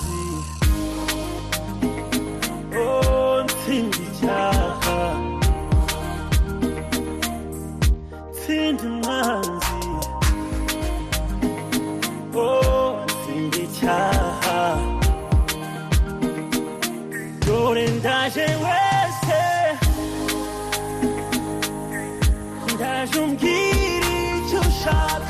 Ndaje 23.13 23.25
umbwira 23.25 24.09
icyo 24.37 24.59
ushaka. 24.69 25.22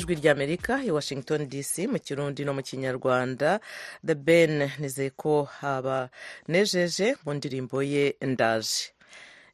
Radiyo 0.00 0.14
ijwi 0.14 0.14
ry'amerika 0.22 0.80
i 0.84 0.90
washington 0.90 1.48
dc 1.48 1.78
mu 1.88 1.98
kirundi 1.98 2.44
no 2.44 2.54
mu 2.54 2.62
kinyarwanda. 2.62 3.60
The 4.06 4.14
ben 4.14 4.70
nizeye 4.78 5.10
ko 5.10 5.44
habanejeje 5.44 7.16
mu 7.24 7.34
ndirimbo 7.34 7.82
ye 7.82 8.14
ndaje. 8.22 8.92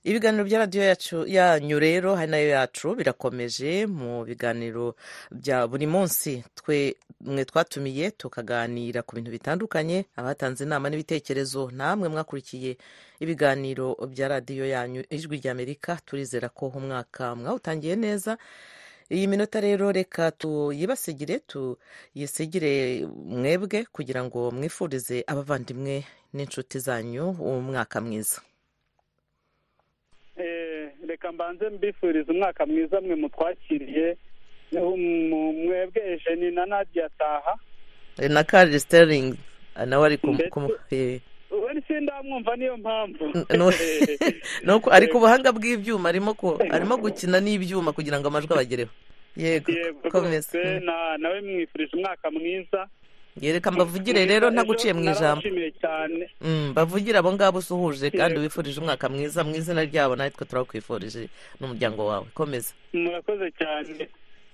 Ibiganiro 0.05 0.45
bya 0.45 0.59
radiyo 0.59 0.95
yanyu 1.27 1.79
rero 1.81 2.15
hari 2.15 2.31
na 2.31 2.37
yo 2.39 2.49
yacu 2.49 2.95
birakomeje 2.95 3.87
mu 3.87 4.25
biganiro 4.25 4.95
bya 5.31 5.67
buri 5.67 5.87
munsi. 5.87 6.45
Twe 6.55 6.95
mwe 7.21 7.45
twatumiye 7.45 8.11
tukaganira 8.11 9.03
ku 9.03 9.17
bintu 9.17 9.31
bitandukanye 9.31 10.07
abatanze 10.17 10.65
inama 10.65 10.91
n'ibitekerezo. 10.91 11.71
Namwe 11.75 12.09
mwakurikiye 12.09 12.77
ibiganiro 13.21 13.97
bya 14.11 14.29
radiyo 14.29 14.67
yanyu 14.67 15.03
ijwi 15.11 15.37
ry'amerika 15.43 15.99
turizera 16.07 16.49
ko 16.49 16.67
umwaka 16.71 17.35
mwawutangiye 17.35 17.97
neza. 17.97 18.39
Iyi 19.11 19.27
minota 19.27 19.61
rero 19.61 19.93
reka 19.93 20.31
tuyibasigire 20.31 21.39
tuyisigire 21.39 23.07
mwebwe 23.07 23.85
kugira 23.93 24.25
ngo 24.25 24.51
mwifurize 24.51 25.25
abavandimwe 25.27 26.05
n'inshuti 26.35 26.79
zanyu 26.79 27.31
umwaka 27.31 28.01
mwiza. 28.01 28.41
Reka 31.09 31.33
mbanze 31.33 31.69
mbifuriza 31.71 32.33
umwaka 32.33 32.67
mwiza 32.67 33.01
mwe 33.01 33.15
mutwakiriye. 33.15 34.17
Mwebwe 34.73 36.03
ejeni 36.13 36.51
na 36.51 36.67
nadia 36.67 37.09
taha 37.19 37.55
na 38.29 38.45
kari 38.45 38.81
siteringi 38.81 39.39
nawe 39.87 40.07
ari 40.07 40.19
we 41.51 41.83
sindamwumva 41.89 42.57
niyo 42.57 42.77
mpamvu. 42.77 43.25
Nuko 44.65 44.91
ari 44.91 45.07
ku 45.13 45.19
buhanga 45.19 45.53
bw'ibyuma 45.53 46.09
arimo 46.09 46.97
gukina 46.99 47.41
n'ibyuma 47.41 47.93
kugira 47.93 48.19
ngo 48.19 48.29
amajwi 48.29 48.53
abagereho. 48.53 48.91
Yego 49.37 49.73
komeza 50.11 50.59
nawe 51.19 51.41
mwifurije 51.41 51.97
umwaka 51.97 52.31
mwiza. 52.31 52.89
Yereka 53.41 53.71
mbavugire 53.71 54.25
rero 54.25 54.51
ntaguciye 54.51 54.93
mu 54.97 55.05
ijambo. 55.13 55.45
mbavugire 56.71 57.19
abo 57.19 57.33
ngabo 57.33 57.59
usuhuje 57.59 58.11
kandi 58.11 58.41
wifurije 58.41 58.81
umwaka 58.81 59.09
mwiza 59.09 59.45
mu 59.45 59.53
izina 59.55 59.85
ryabo 59.85 60.17
natwe 60.17 60.47
turakwifurije 60.49 61.29
n'umuryango 61.61 62.07
wawe. 62.07 62.27
Komeza 62.35 62.73
murakoze 62.93 63.53
cyane. 63.61 64.09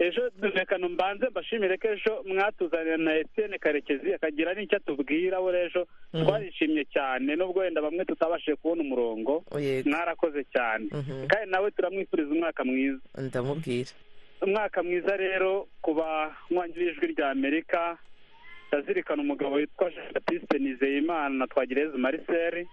Ejo 0.06 0.22
reka 0.54 0.78
mbanze 0.78 1.28
mbashimire 1.30 1.76
ko 1.78 1.88
ejo 1.94 2.12
mwatuzanira 2.26 2.96
na 2.96 3.12
etiyene 3.22 3.58
karekezi 3.58 4.14
akagira 4.14 4.54
n'icyo 4.54 4.76
atubwira 4.82 5.40
we 5.40 5.50
ejo 5.66 5.86
twarishimye 6.12 6.84
cyane 6.94 7.36
nubwo 7.36 7.60
wenda 7.62 7.80
bamwe 7.82 8.04
tutabashije 8.04 8.56
kubona 8.56 8.82
umurongo 8.82 9.44
mwarakoze 9.86 10.44
cyane. 10.52 10.86
Kandi 11.30 11.50
nawe 11.50 11.70
turamwifuriza 11.70 12.30
umwaka 12.30 12.64
mwiza. 12.64 13.00
Ndamubwira. 13.18 13.90
Umwaka 14.42 14.82
mwiza 14.82 15.16
rero 15.16 15.68
ku 15.82 15.94
banywanyi 15.94 16.72
b'ijwi 16.74 17.06
rya 17.14 17.30
amerika 17.30 17.98
ndazirikana 18.68 19.22
umugabo 19.22 19.54
witwa 19.54 19.90
jean 19.90 20.12
batiste 20.14 20.58
nizeyimana 20.58 21.34
na 21.34 21.46
twagireze 21.46 21.96
mariseri 21.98 22.66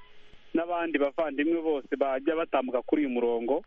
n'abandi 0.53 0.97
bavandimwe 0.97 1.61
bose 1.61 1.91
bajya 1.97 2.35
batambuka 2.35 2.81
kuri 2.81 3.01
uyu 3.05 3.09
murongo. 3.13 3.63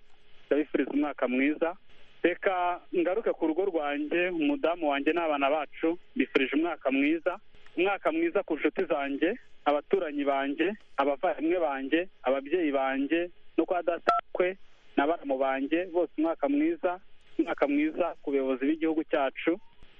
Ndabifuriza 0.46 0.90
umwaka 0.90 1.28
mwiza. 1.28 1.76
Reka 2.22 2.80
ngaruke 2.96 3.32
ku 3.32 3.46
rugo 3.46 3.64
rwanjye 3.64 4.28
umudamu 4.30 4.90
wanjye 4.90 5.12
n'abana 5.12 5.50
bacu 5.50 5.98
bifurije 6.16 6.56
umwaka 6.56 6.90
mwiza 6.90 7.38
umwaka 7.76 8.12
mwiza 8.12 8.42
ku 8.42 8.54
nshuti 8.56 8.84
zanjye 8.84 9.34
abaturanyi 9.64 10.24
banjye 10.24 10.66
abavandimwe 10.96 11.58
banjye 11.58 12.00
ababyeyi 12.22 12.70
banjye 12.72 13.30
no 13.58 13.64
kwa 13.66 13.82
datakwe 13.82 14.56
na 14.96 15.06
baramu 15.06 15.38
banjye 15.38 15.86
bose 15.92 16.12
umwaka 16.18 16.48
mwiza 16.48 17.00
umwaka 17.38 17.66
mwiza 17.68 18.14
ku 18.22 18.30
bayobozi 18.30 18.66
b'igihugu 18.66 19.02
cyacu 19.10 19.58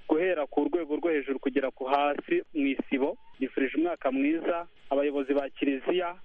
guhera 0.09 0.45
ku 0.47 0.63
rwego 0.67 0.95
rwo 0.95 1.09
hejuru 1.11 1.39
kugera 1.39 1.71
ku 1.71 1.83
hasi 1.85 2.43
mu 2.55 2.67
isibo 2.71 3.17
gifurije 3.39 3.75
umwaka 3.77 4.11
mwiza 4.11 4.67
abayobozi 4.89 5.33
ba 5.33 5.49
kiliziya 5.49 6.15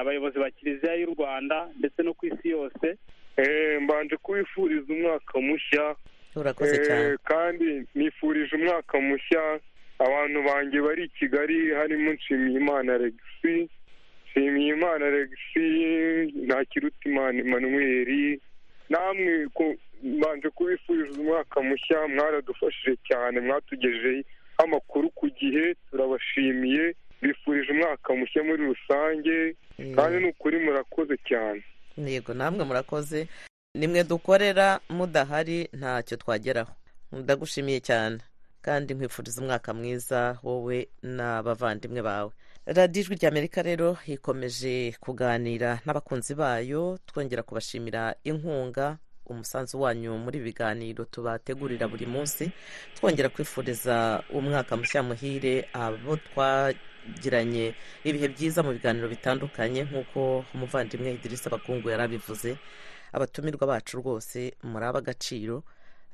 abayobozi 0.00 0.38
ba 0.38 0.50
kiliziya 0.50 0.94
y'u 1.02 1.14
rwanda 1.14 1.66
ndetse 1.78 2.02
no 2.02 2.14
ku 2.14 2.26
isi 2.26 2.48
yose 2.54 2.86
mbanje 3.80 4.16
kubifuriza 4.16 4.92
umwaka 4.92 5.40
mushya 5.40 5.94
urakoze 6.74 6.86
cyane. 6.88 7.16
kandi 7.24 7.68
nifurije 7.94 8.56
umwaka 8.56 9.00
mushya. 9.00 9.60
Abantu 9.98 10.42
banjye 10.42 10.80
bari 10.80 11.04
i 11.04 11.08
kigali 11.08 11.70
harimo 11.74 12.12
nshimiyimana 12.12 12.98
regisi 12.98 13.68
nshimiyimana 14.26 15.10
regisi 15.10 15.64
ntakirutimana 16.46 17.38
emanuweli 17.40 18.40
namwe 18.90 19.46
mbanje 20.02 20.48
kubifuriza 20.50 21.20
umwaka 21.20 21.60
mushya 21.62 22.08
mwaradufashije 22.08 22.96
cyane 23.08 23.40
mwatugejeho 23.40 24.22
amakuru 24.64 25.10
ku 25.10 25.26
gihe 25.30 25.74
turabashimiye. 25.90 26.94
Bifurije 27.22 27.72
umwaka 27.72 28.14
mushya 28.14 28.42
muri 28.42 28.62
rusange 28.66 29.54
kandi 29.96 30.16
ni 30.18 30.28
ukuri 30.28 30.58
murakoze 30.58 31.14
cyane. 31.28 31.62
Yego 31.96 32.34
namwe 32.34 32.64
murakoze. 32.64 33.28
Nimwe 33.82 34.04
dukorera 34.04 34.80
mudahari 34.88 35.66
ntacyo 35.74 36.16
twageraho. 36.22 36.70
Ndagushimiye 37.12 37.80
cyane 37.82 38.18
kandi 38.62 38.94
nkwifuriza 38.94 39.40
umwaka 39.42 39.74
mwiza 39.74 40.38
wowe 40.46 40.88
n'abavandimwe 41.02 42.02
bawe. 42.02 42.30
Radiyo 42.66 43.00
ijwi 43.02 43.14
ry'amerika 43.18 43.58
rero 43.62 43.98
ikomeje 44.06 44.94
kuganira 45.02 45.80
n'abakunzi 45.84 46.34
bayo 46.38 46.98
twongera 47.06 47.42
kubashimira 47.42 48.14
inkunga 48.24 48.96
umusanzu 49.26 49.80
wanyu 49.82 50.14
muri 50.18 50.38
biganiro 50.38 51.04
tubategurira 51.04 51.88
buri 51.90 52.06
munsi. 52.06 52.50
Twongera 52.94 53.28
kwifuriza 53.34 54.22
umwaka 54.30 54.76
mushya 54.78 55.02
muhire 55.02 55.66
abo 55.74 56.16
twagiranye 56.16 57.74
ibihe 58.06 58.28
byiza 58.30 58.62
mu 58.62 58.70
biganiro 58.78 59.08
bitandukanye 59.10 59.82
nk'uko 59.90 60.44
umuvandimwe 60.54 61.12
idirisa 61.18 61.50
abakungu 61.50 61.90
yari 61.90 62.02
abivuze 62.06 62.54
abatumirwa 63.12 63.66
bacu 63.66 63.96
rwose 64.00 64.52
muri 64.62 64.84
ab'agaciro 64.84 65.62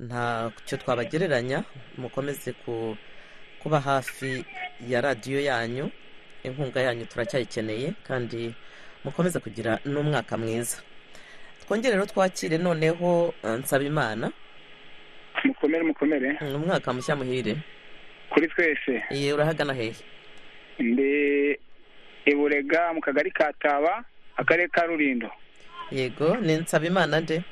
ntacyo 0.01 0.77
twabagereranya 0.79 1.65
mukomeze 1.99 2.53
ku 2.65 2.97
kuba 3.63 3.81
hafi 3.81 4.45
ya 4.89 5.01
radiyo 5.01 5.41
yanyu 5.41 5.91
inkunga 6.43 6.81
yanyu 6.81 7.07
turacyayikeneye 7.07 7.93
kandi 8.07 8.55
mukomeze 9.05 9.39
kugira 9.41 9.79
n'umwaka 9.85 10.39
mwiza. 10.39 10.79
Twongere 11.67 11.95
rero 11.95 12.07
twakire 12.07 12.59
noneho 12.59 13.35
eh, 13.45 13.59
nsabimana. 13.59 14.33
Mukomere 15.45 15.83
mukomere. 15.85 16.39
Mm, 16.41 16.55
umwaka 16.55 16.93
mushya 16.93 17.17
muhire. 17.17 17.57
Kuri 18.31 18.49
twese. 18.49 19.03
Iye 19.11 19.33
urahagana 19.33 19.75
hehe 19.75 19.95
ndi 20.79 21.59
iburega 22.27 22.93
mu 22.95 23.01
kagari 23.01 23.31
ka 23.31 23.53
taba 23.53 24.05
akarere 24.37 24.69
ka 24.69 24.87
rurindo 24.87 25.31
yego 25.91 26.37
ni 26.37 26.55
nsabimana 26.57 27.21
nde? 27.21 27.43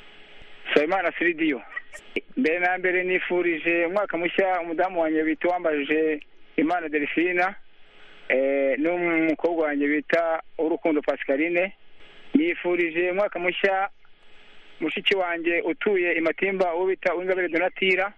Nsabimana 0.71 1.11
siridiyo. 1.11 1.61
Mbere 2.37 2.59
na 2.59 2.77
mbere 2.77 3.03
nifurije 3.03 3.85
umwaka 3.85 4.17
mushya 4.17 4.61
umudamu 4.61 5.01
wanjye 5.01 5.23
bita 5.23 5.47
uwambajije 5.47 6.19
imana 6.57 6.89
delphine 6.89 7.45
eh, 8.29 8.79
n'umukobwa 8.79 9.65
wanjye 9.65 9.87
bita 9.87 10.41
urukundo 10.57 11.01
pascaline. 11.01 11.73
Nifurije 12.33 13.11
umwaka 13.11 13.39
mushya 13.39 13.89
mushiki 14.79 15.15
wanjye 15.15 15.61
utuye 15.61 16.13
i 16.13 16.21
matimba 16.21 16.75
uwo 16.75 16.85
bita 16.85 17.15
uwingabire 17.15 17.49
donatira 17.49 18.13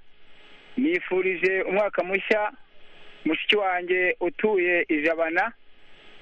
nifurije 0.78 1.62
umwaka 1.62 2.04
mushya 2.04 2.52
mushiki 3.26 3.56
wanjye 3.58 4.16
utuye 4.20 4.86
i 4.90 5.02
jabana 5.02 5.52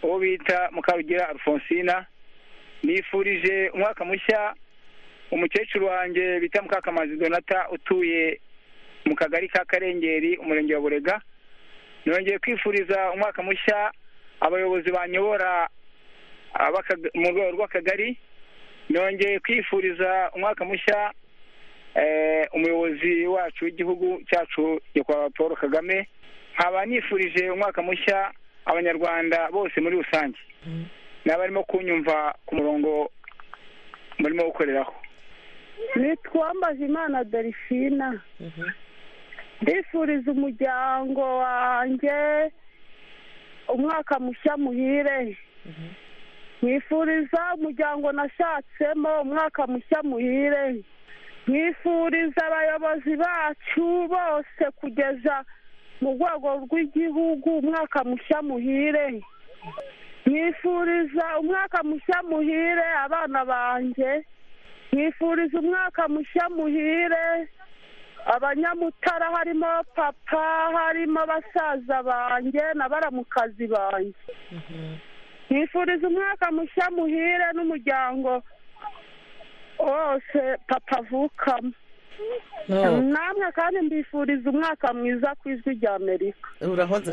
uwo 0.03 0.19
bita 0.19 0.69
mukarugira 0.71 1.29
alfonsina. 1.29 2.05
Nifurije 2.83 3.69
umwaka 3.73 4.05
mushya 4.05 4.53
umukecuru 5.31 5.85
wanjye 5.87 6.39
bita 6.39 6.61
mukakamazi 6.61 7.15
donata 7.17 7.69
utuye 7.69 8.39
mu 9.05 9.15
kagari 9.15 9.47
ka 9.47 9.65
karengeri 9.65 10.37
umurenge 10.37 10.75
wa 10.75 10.81
burega. 10.81 11.21
Nongeye 12.05 12.39
kwifuriza 12.39 13.11
umwaka 13.11 13.43
mushya 13.43 13.91
abayobozi 14.39 14.91
banyobora 14.91 15.69
mu 17.13 17.29
rwego 17.31 17.51
rw'akagari. 17.51 18.17
Nongeye 18.89 19.39
kwifuriza 19.39 20.31
umwaka 20.35 20.65
mushya 20.65 21.11
eh, 21.95 22.47
umuyobozi 22.53 23.25
wacu 23.27 23.65
w'igihugu 23.65 24.21
cyacu 24.29 24.81
nyakubahwa 24.95 25.29
paul 25.29 25.55
kagame. 25.55 26.07
Nkaba 26.55 26.85
nifurije 26.85 27.49
umwaka 27.49 27.81
mushya 27.81 28.31
abanyarwanda 28.65 29.51
bose 29.51 29.81
muri 29.81 29.95
rusange. 29.95 30.39
N'abarimo 31.25 31.63
kunyumva 31.63 32.35
ku 32.45 32.55
murongo 32.55 33.09
murimo 34.19 34.43
gukoreraho. 34.45 34.93
Nitwambaje 35.95 36.85
imana 36.85 37.23
delphine. 37.23 38.19
Ndifuriza 39.61 40.31
umuryango 40.31 41.21
wanjye 41.37 42.51
umwaka 43.67 44.19
mushya 44.19 44.57
muhire. 44.57 45.37
Mwifuriza 46.61 47.41
umuryango 47.55 48.11
nashatsemo 48.11 49.21
umwaka 49.21 49.67
mushya 49.67 50.03
muhire. 50.03 50.81
Mwifuriza 51.47 52.41
abayobozi 52.47 53.15
bacu 53.15 53.85
bose 54.13 54.63
kugeza 54.79 55.43
mu 56.01 56.11
rwego 56.13 56.49
rw'igihugu 56.65 57.49
umwaka 57.57 58.03
mushya 58.03 58.41
muhire. 58.41 59.21
Mwifuriza 60.27 61.39
umwaka 61.39 61.83
mushya 61.83 62.23
muhire 62.29 62.87
abana 63.05 63.45
banjye 63.45 64.25
mwifuriza 64.91 65.59
umwaka 65.59 66.07
mushya 66.07 66.49
muhire 66.49 67.47
abanyamutara 68.35 69.25
harimo 69.35 69.83
papa 69.95 70.45
harimo 70.77 71.25
basaza 71.25 72.03
banjye 72.03 72.63
na 72.75 72.89
baramukazi 72.89 73.67
banjye 73.67 74.13
mwifuriza 75.49 76.07
umwaka 76.07 76.51
mushya 76.51 76.87
muhire 76.91 77.47
n'umuryango 77.55 78.43
wose 79.79 80.39
papa 80.67 80.97
avukamo. 80.99 81.71
Namwe 83.01 83.51
kandi 83.55 83.79
mbifuriza 83.81 84.49
umwaka 84.49 84.93
mwiza 84.93 85.35
ku 85.35 85.49
ijwi 85.49 85.73
rya 85.73 85.95
amerika. 85.95 86.49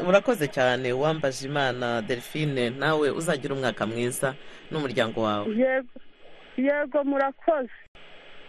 Urakoze 0.08 0.48
cyane 0.48 0.92
wambaje 0.92 1.46
imana 1.48 2.02
delphine 2.02 2.70
nawe 2.70 3.10
uzagira 3.10 3.54
umwaka 3.54 3.86
mwiza 3.86 4.34
n'umuryango 4.70 5.22
wawe. 5.22 5.46
Yego 5.56 5.88
yego 6.56 7.04
murakoze. 7.04 7.70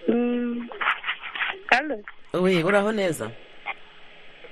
Mm. 0.07 0.69
We 2.33 2.63
uraho 2.63 2.91
neza? 2.91 3.31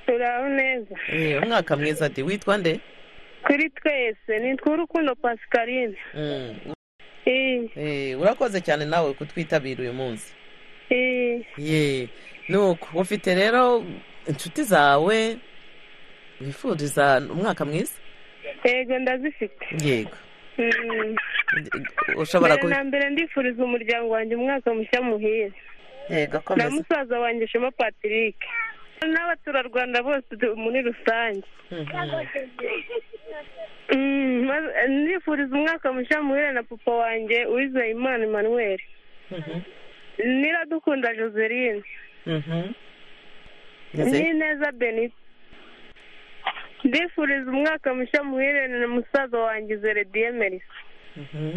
Turaho 0.05 0.49
neza. 0.49 0.95
Umwaka 1.43 1.75
mwiza 1.77 2.09
di. 2.09 2.23
Witwa 2.23 2.57
nde? 2.57 2.79
Kuri 3.43 3.69
twese 3.69 4.39
nitwa 4.39 4.73
urukundo 4.73 5.15
pascaline. 5.15 5.97
Mm. 6.13 6.55
Eh, 7.25 7.69
Eh, 7.77 8.19
urakoze 8.21 8.61
cyane 8.61 8.85
nawe 8.85 9.13
kutwitabira 9.13 9.81
uyu 9.81 9.93
munsi. 9.93 10.33
Ye. 11.57 12.09
Nuko 12.49 12.87
ufite 12.99 13.35
rero 13.35 13.83
inshuti 14.27 14.63
zawe 14.63 15.37
wifuriza 16.41 17.21
umwaka 17.31 17.65
mwiza? 17.65 17.93
Yego 18.65 18.99
ndazifite. 18.99 19.65
Yego. 19.83 20.17
Mm. 20.57 21.15
ushobora 22.17 22.57
kubi 22.57 22.73
na 22.73 22.83
mbere 22.83 23.09
ndifuriza 23.09 23.63
umuryango 23.63 24.09
wanjye 24.09 24.35
umwaka 24.35 24.73
mushya 24.73 25.01
muhire. 25.01 25.51
Yego 26.09 26.33
na 26.33 26.39
komeza 26.39 26.69
musaza 26.69 27.19
wanjye 27.19 27.47
shema 27.47 27.71
patrick. 27.71 28.35
N'abaturarwanda 29.13 30.03
bose 30.03 30.31
muri 30.55 30.81
rusange. 30.81 31.43
Mhm. 31.71 32.25
Mm, 33.93 34.45
maze- 34.45 34.87
ndifuriza 34.87 35.55
umwaka 35.55 35.93
mushya 35.93 36.21
muhire 36.21 36.51
na 36.51 36.63
papa 36.63 36.91
wanjye 36.91 37.45
uwizeye 37.45 37.91
imana 37.91 38.23
emmanuel. 38.23 38.79
Mhm. 39.31 39.59
Niradukunda 40.17 41.13
joseline. 41.15 41.83
Mhm. 42.25 42.73
Ni 43.93 44.33
neza 44.33 44.71
benito. 44.71 45.15
Ndifuriza 46.83 47.51
umwaka 47.51 47.93
mushya 47.93 48.23
muhire 48.23 48.67
na 48.67 48.87
musaza 48.87 49.37
wanjye 49.39 49.77
zerediye 49.77 50.31
merisi 50.31 50.65
Mhm. 51.15 51.53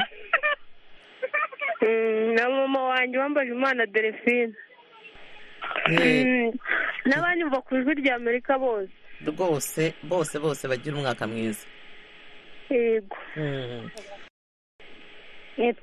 Mm, 1.82 2.34
na 2.34 2.48
mama 2.50 2.82
wanjye 2.84 3.18
wambaje 3.18 3.50
imana 3.50 3.86
delphine. 3.86 4.52
Mm, 5.88 6.52
n'abanyumva 7.06 7.60
ku 7.62 7.76
ijwi 7.76 7.94
rya 7.94 8.14
amerika 8.16 8.58
bose. 8.58 8.92
Rwose 9.26 9.94
bose 10.02 10.38
bose 10.38 10.68
bagira 10.68 10.96
umwaka 10.96 11.26
mwiza. 11.26 11.66
Yego. 12.70 13.16
Mm. 13.36 13.90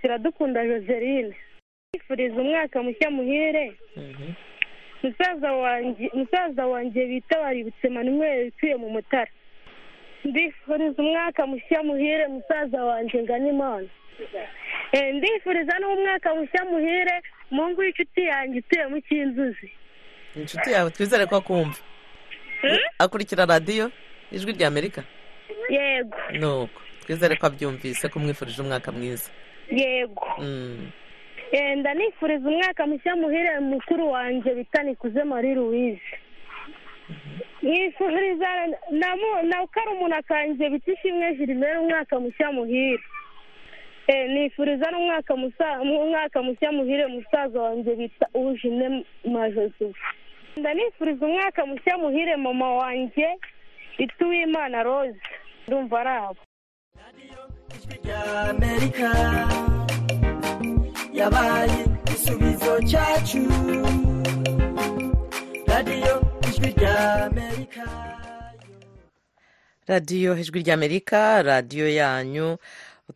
iradukunda 0.04 0.66
joseline. 0.68 1.36
Ndifuriza 1.98 2.36
umwaka 2.42 2.84
mushya 2.84 3.10
muhire 3.12 3.74
Mhm. 3.98 4.32
musaza 6.14 6.66
wanjye 6.66 7.06
bita 7.06 7.38
baributse 7.42 7.90
manuel 7.90 8.48
utuye 8.48 8.76
mu 8.76 8.90
mutara. 8.90 9.32
Ndifuriza 10.26 11.02
umwaka 11.04 11.46
mushya 11.48 11.84
muhire 11.84 12.28
musaza 12.28 12.84
wanjye 12.84 13.24
nganimana 13.24 13.88
Eh, 14.92 15.16
ndifuriza 15.16 15.74
n'umwaka 15.80 16.36
mushya 16.36 16.66
muhire 16.66 17.16
mungu 17.52 17.82
w'inshuti 17.82 18.22
yanjye 18.22 18.60
utuye 18.60 18.86
mu 18.88 18.98
cy'inzuzi 19.02 19.70
inshuti 20.36 20.70
yawe 20.72 20.90
twizere 20.92 21.26
ko 21.26 21.36
akumva. 21.36 21.80
Akurikira 23.00 23.46
radiyo 23.46 23.92
ijwi 24.32 24.52
rya 24.54 24.68
amerika? 24.68 25.04
Yego. 25.70 26.18
Nuko. 26.40 26.80
Twizere 27.06 27.36
ko 27.36 27.46
abyumvise 27.48 28.10
ko 28.10 28.20
mwifurije 28.20 28.62
umwaka 28.62 28.92
mwiza. 28.92 29.30
Yego. 29.72 30.26
Ndanifuriza 31.54 32.50
umwaka 32.50 32.88
mushya 32.88 33.16
muhire 33.16 33.60
mukuru 33.60 34.12
wanjye 34.12 34.56
bita 34.56 34.84
nikuze 34.84 35.24
marie 35.24 35.56
louise. 35.56 36.02
Mwifuriza 37.62 38.48
na 38.92 39.16
mu- 39.16 39.44
na 39.44 39.68
karumuna 39.68 40.22
kanjye 40.22 40.70
bita 40.70 40.92
ishimwe 40.94 41.36
jirimere 41.38 41.78
umwaka 41.78 42.20
mushya 42.20 42.52
muhire. 42.52 43.04
Eh, 44.08 44.30
nifuriza 44.30 44.92
n'umwaka 44.92 45.36
mushya 46.44 46.72
muhire 46.72 47.06
musaza 47.08 47.62
wanjye 47.62 47.96
bita 47.96 48.28
ujine 48.34 49.06
majosefu 49.26 49.94
ndanifuriza 50.58 51.26
umwaka 51.26 51.66
mushya 51.66 51.98
muhire 51.98 52.36
mama 52.36 52.74
wanjye 52.76 53.28
bita 53.98 54.26
uwimana 54.26 54.84
rose. 54.84 55.20
Ndumva 55.68 56.00
ari 56.00 56.10
abo 56.10 56.42
yabaye 61.20 61.80
igisubizo 62.08 62.74
cyacu. 62.90 63.42
Radiyo 65.68 66.14
ijwi 66.50 66.68
rya 66.78 67.26
amerika. 67.26 67.84
Radiyo 69.88 70.38
ijwi 70.38 70.60
ry'amerika 70.64 71.42
radiyo 71.44 71.90
yanyu. 71.90 72.58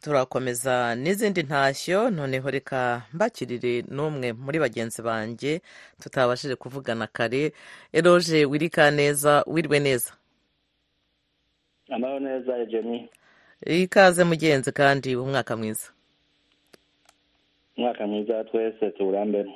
Turakomeza 0.02 0.96
n'izindi 0.96 1.44
ntashyo 1.44 2.10
noneho 2.10 2.50
reka 2.52 3.02
mbakirire 3.14 3.82
n'umwe 3.90 4.34
muri 4.34 4.60
bagenzi 4.60 5.02
banjye 5.02 5.62
tutabashije 6.02 6.56
kuvugana 6.56 7.08
kare. 7.08 7.54
Eroje 7.94 8.46
wirika 8.46 8.92
neza 8.92 9.44
wirwe 9.48 9.80
neza. 9.80 10.12
Amahoro 11.90 12.20
neza 12.20 12.54
ikaze 13.66 14.24
mugenzi 14.24 14.72
kandi 14.72 15.16
umwaka 15.16 15.58
mwiza. 15.58 15.88
Umwaka 17.78 18.08
mwiza 18.08 18.44
twese 18.44 18.92
tuwurambere. 18.92 19.52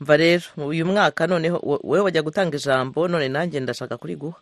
Mva 0.00 0.16
rero 0.16 0.42
uyu 0.56 0.86
mwaka 0.86 1.26
noneho 1.26 1.58
wo- 1.62 1.80
wowe 1.82 2.00
wajya 2.00 2.22
gutanga 2.22 2.56
ijambo 2.56 3.08
none 3.08 3.28
nanjye 3.28 3.60
ndashaka 3.60 3.96
kuriguha. 3.98 4.38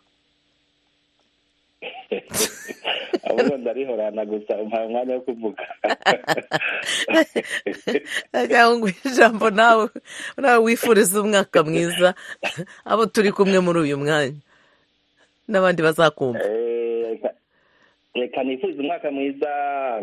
Ahubwo 3.27 3.57
ndarihorana 3.57 4.25
gusa 4.25 4.55
umpaye 4.57 4.85
umwanya 4.87 5.13
wo 5.13 5.21
kuvuga. 5.21 5.63
Cyangwa 8.31 8.77
ngo 8.77 8.89
ijambo 9.05 9.49
nawe 9.49 9.89
nawe 10.37 10.57
wifuriza 10.63 11.21
umwaka 11.21 11.63
mwiza. 11.63 12.13
Abo 12.85 13.05
turi 13.05 13.31
kumwe 13.31 13.59
muri 13.59 13.79
uyu 13.79 13.97
mwanya. 13.97 14.33
N'abandi 15.49 15.81
bazakumva. 15.83 16.39
Eh, 16.39 16.45
reka- 16.45 16.66
reka 18.17 18.43
nifurize 18.43 18.79
umwaka 18.81 19.11
mwiza 19.11 19.49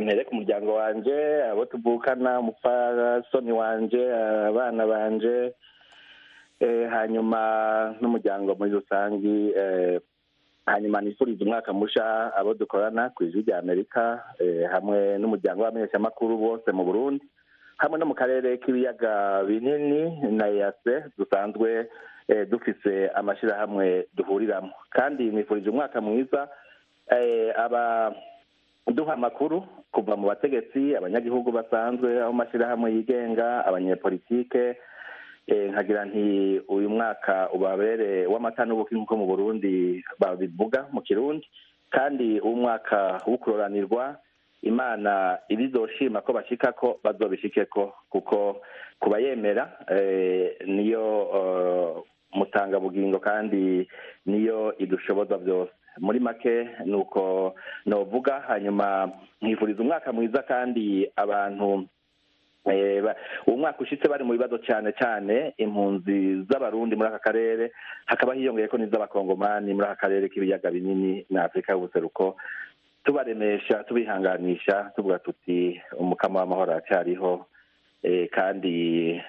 mpere 0.00 0.24
ku 0.24 0.34
muryango 0.34 0.74
wanje 0.74 1.16
abo 1.50 1.64
tuvukana 1.64 2.40
umupfasoni 2.40 3.52
wanje 3.52 4.02
abana 4.50 4.86
banje 4.86 5.36
eh, 6.60 6.86
hanyuma 6.90 7.40
n'umuryango 8.00 8.54
muri 8.54 8.70
rusange 8.70 9.34
eh, 9.62 10.00
hanyuma 10.66 11.00
nifurize 11.00 11.44
umwaka 11.44 11.72
musha 11.72 12.06
abo 12.36 12.54
dukorana 12.54 13.10
ku 13.10 13.24
ijwi 13.24 13.42
rya 13.42 13.58
amerika 13.58 14.22
eh, 14.38 14.68
hamwe 14.70 15.18
n'umuryango 15.18 15.62
w'abamenyeshamakuru 15.62 16.36
bose 16.38 16.68
mu 16.72 16.84
burundi 16.84 17.24
hamwe 17.82 17.98
no 17.98 18.06
mu 18.06 18.14
karere 18.14 18.58
k'ibiyaga 18.62 19.42
binini 19.48 20.02
na 20.38 20.46
eyase 20.48 20.94
dusanzwe 21.18 21.88
dufise 22.50 23.08
amashyirahamwe 23.14 24.06
duhuriramo 24.16 24.72
kandi 24.90 25.24
nifurije 25.30 25.70
umwaka 25.70 26.00
mwiza 26.00 26.48
eh, 27.10 27.52
aba 27.56 28.14
duha 28.86 29.12
amakuru 29.14 29.64
kuva 29.92 30.16
mu 30.16 30.26
bategetsi 30.28 30.96
abanyagihugu 30.96 31.52
basanzwe 31.52 32.22
aho 32.22 32.32
mashyirahamwe 32.32 32.92
yigenga 32.92 33.64
abanyepolitike. 33.66 34.76
Eh, 35.46 35.70
nkagira 35.70 36.04
nti 36.04 36.60
uyu 36.68 36.88
mwaka 36.90 37.52
ubabere 37.52 38.26
w'amata 38.26 38.64
n'ubuki 38.64 38.94
nk'uko 38.96 39.16
mu 39.16 39.26
burundi 39.26 40.00
babivuga 40.18 40.88
mu 40.92 41.00
kirundi. 41.04 41.46
Kandi 41.90 42.40
uw'umwaka 42.40 43.20
w'ukuroranirwa 43.28 44.16
imana 44.62 45.38
ibizoshima 45.48 46.20
ko 46.24 46.32
bashika 46.32 46.72
ko 46.72 46.98
bazobishike 47.04 47.64
ko 47.68 47.92
kuko 48.10 48.64
kubayemera 49.00 49.68
eh, 49.92 50.56
niyo 50.66 51.04
eh, 51.36 51.90
mutangabugingo 52.34 53.18
kandi 53.20 53.84
niyo 54.26 54.72
idushoboza 54.78 55.36
byose. 55.38 55.72
Muri 56.00 56.20
make 56.20 56.68
ni 56.84 56.94
uko 56.94 57.54
novuga 57.86 58.40
hanyuma 58.48 59.10
nkifuriza 59.42 59.82
umwaka 59.82 60.12
mwiza 60.12 60.42
kandi 60.42 61.10
abantu 61.16 61.86
eh, 62.70 63.04
uwo 63.46 63.56
mwaka 63.56 63.80
ushitse 63.80 64.08
bari 64.08 64.24
mu 64.24 64.32
bibazo 64.32 64.58
cyane 64.58 64.92
cyane 64.92 65.52
impunzi 65.56 66.42
z'abarundi 66.48 66.96
muri 66.96 67.08
aka 67.08 67.18
karere 67.18 67.72
hakaba 68.06 68.34
hiyongeyeko 68.34 68.78
n'iz'abakongomani 68.78 69.74
muri 69.74 69.86
aka 69.86 69.96
karere 70.08 70.28
k'ibiyaga 70.28 70.70
binini 70.70 71.26
na 71.30 71.44
afurika 71.44 71.72
y'ubuseruko 71.72 72.36
tubaremesha 73.04 73.84
tubihanganisha 73.84 74.90
tuvuga 74.96 75.18
tuti 75.18 75.80
umukama 75.98 76.40
w'amahoro 76.40 76.72
aracyariho. 76.72 77.46
Eh, 78.02 78.28
kandi 78.32 79.20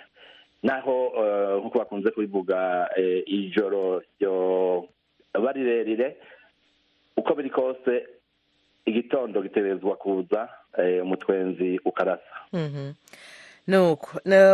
naho 0.64 1.12
eh, 1.18 1.60
nk'uko 1.60 1.80
bakunze 1.80 2.12
kubivuga 2.12 2.88
ijoro 3.26 4.02
ryo 4.20 4.88
aba 5.34 5.52
rirerire 5.52 6.18
uko 7.18 7.36
biri 7.36 7.50
kose 7.50 8.06
igitondo 8.86 9.42
gitegerezwa 9.42 9.96
kuza 9.96 10.50
eh, 10.78 11.04
umutwenzi 11.04 11.80
ukarasa. 11.86 12.36
Mhm. 12.54 12.92
nuko 13.68 14.10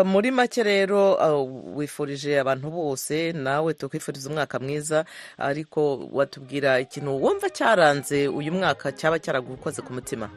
muri 0.05 0.31
make 0.31 0.63
rero 0.63 1.17
wifurije 1.75 2.39
abantu 2.39 2.69
bose 2.71 3.31
nawe 3.33 3.73
tukwifuriza 3.73 4.29
umwaka 4.29 4.59
mwiza 4.59 5.05
ariko 5.37 6.07
watubwira 6.13 6.79
ikintu 6.79 7.23
wumva 7.23 7.49
cyaranze 7.49 8.27
uyu 8.27 8.51
mwaka 8.51 8.91
cyaba 8.91 9.19
cyaragukoze 9.19 9.81
ku 9.81 9.93
mutima? 9.93 10.29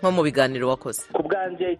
Nko 0.00 0.10
mu 0.12 0.22
biganiro 0.22 0.68
wakoze. 0.68 1.02
Ku 1.12 1.22
bwanjye 1.22 1.76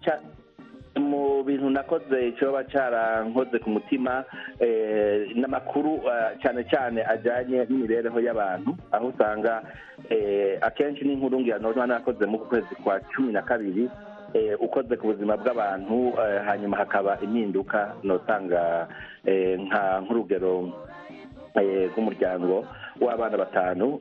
mu 1.15 1.43
bintu 1.47 1.69
nakoze 1.69 2.35
cyoba 2.37 2.63
cyarankoze 2.67 3.57
ku 3.63 3.69
mutima 3.69 4.23
eh, 4.59 5.31
n'amakuru 5.39 6.03
eh, 6.03 6.31
cyane 6.41 6.61
cyane 6.71 6.99
ajyanye 7.13 7.63
n'imibereho 7.69 8.19
y'abantu 8.19 8.71
aho 8.91 9.05
usanga 9.15 9.63
eh, 10.11 10.59
akenshi 10.61 11.03
n'inkuru 11.07 11.39
ngirano 11.39 11.71
nakoze 11.87 12.25
mu 12.27 12.37
kwezi 12.39 12.75
kwa 12.83 12.99
cumi 13.11 13.31
na 13.31 13.41
kabiri 13.41 13.87
ukoze 14.59 14.99
ku 14.99 15.15
buzima 15.15 15.39
bw'abantu 15.39 16.11
hanyuma 16.47 16.75
hakaba 16.83 17.15
impinduka 17.23 17.95
notanga 18.03 18.83
nk'urugero 20.03 20.53
rw'umuryango 21.55 22.67
w'abana 22.99 23.37
batanu 23.39 23.99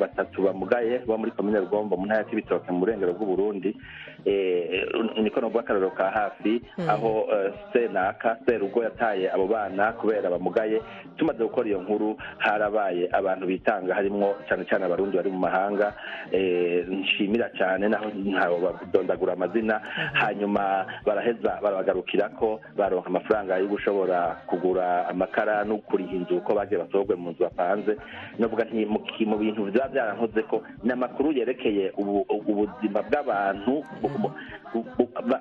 batatu 0.00 0.48
bamugaye 0.48 1.04
bo 1.04 1.20
muri 1.20 1.36
komine 1.36 1.60
rugombo 1.60 1.92
mu 1.96 2.08
ntara 2.08 2.24
ya 2.24 2.28
kibitoke 2.28 2.72
mu 2.72 2.80
burengero 2.80 3.12
bw'uburundi 3.12 3.76
eh, 4.24 4.84
niko 5.22 5.40
novuga 5.40 5.60
akarorero 5.60 5.90
ka 5.90 6.10
hafi 6.10 6.62
Mm. 6.78 6.90
aho 6.90 7.26
eh, 7.32 7.52
senaka 7.72 8.36
serugo 8.46 8.82
yataye 8.82 9.30
abo 9.30 9.46
bana 9.46 9.92
kubera 9.92 10.30
bamugaye 10.30 10.80
tumaze 11.16 11.38
gukora 11.44 11.68
iyo 11.68 11.80
nkuru 11.82 12.16
harabaye 12.38 13.08
abantu 13.12 13.46
bitanga 13.46 13.94
harimwo 13.94 14.34
cyane 14.48 14.64
cyane 14.64 14.84
abarundi 14.84 15.16
bari 15.16 15.30
mu 15.30 15.38
mahanga. 15.38 15.94
Eh, 16.32 16.86
nshimira 16.88 17.50
cyane 17.58 17.88
naho 17.88 18.10
ntawe 18.14 18.58
badondagura 18.60 19.32
amazina 19.32 19.80
hanyuma 20.12 20.86
baraheza 21.06 21.60
barabagarukira 21.62 22.28
ko 22.38 22.60
baronka 22.76 23.06
amafaranga 23.08 23.56
yo 23.58 23.66
gushobora 23.68 24.36
kugura 24.46 25.08
amakara 25.08 25.64
no 25.64 25.78
kuriha 25.78 26.12
inzu 26.12 26.36
uko 26.42 26.54
bagiye 26.54 26.80
basohorwe 26.80 27.14
mu 27.16 27.30
nzu 27.30 27.42
bapanze. 27.44 27.96
Novuga 28.38 28.64
nti 28.64 28.86
mu 29.26 29.36
bintu 29.38 29.64
biba 29.70 29.88
byarankoze 29.88 30.42
ko 30.50 30.62
ni 30.82 30.92
amakuru 30.92 31.32
yerekeye 31.32 31.92
ubu- 31.96 32.26
ubuzima 32.28 33.02
bw'abantu 33.06 33.84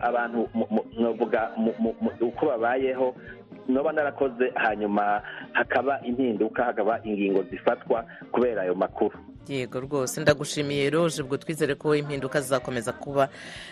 abantu 0.01 0.49
uko 2.21 2.41
babayeho 2.45 3.15
noba 3.67 3.91
narakoze 3.91 4.51
hanyuma 4.55 5.21
hakaba 5.53 6.01
impinduka 6.05 6.63
hakaba 6.63 6.99
ingingo 7.03 7.43
zifatwa 7.51 8.05
kubera 8.31 8.61
ayo 8.61 8.75
makuru. 8.75 9.17
Yego 9.47 9.79
rwose 9.79 10.21
ndagushimiye 10.21 10.89
roje 10.89 11.21
ubwo 11.21 11.37
twizere 11.37 11.75
ko 11.75 11.95
impinduka 11.95 12.41
zizakomeza 12.41 12.91
kuba. 12.93 13.29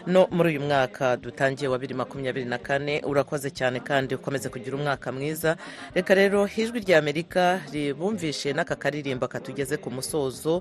No 0.08 0.28
muri 0.32 0.50
uyu 0.50 0.62
mwaka 0.62 1.18
dutangiye 1.18 1.68
wa 1.70 1.78
bibiri 1.80 1.94
makumyabiri 1.94 2.46
na 2.46 2.58
kane 2.58 3.02
urakoze 3.08 3.50
cyane 3.50 3.80
kandi 3.80 4.16
ukomeze 4.16 4.50
kugira 4.50 4.76
umwaka 4.76 5.12
mwiza. 5.12 5.56
Reka 5.96 6.14
rero 6.16 6.50
ijwi 6.58 6.80
rya 6.80 7.00
amerika 7.00 7.62
ribumvishe 7.72 8.54
n'aka 8.54 8.76
karirimbo 8.76 9.28
katugeze 9.28 9.78
ku 9.78 9.92
musozo. 9.92 10.58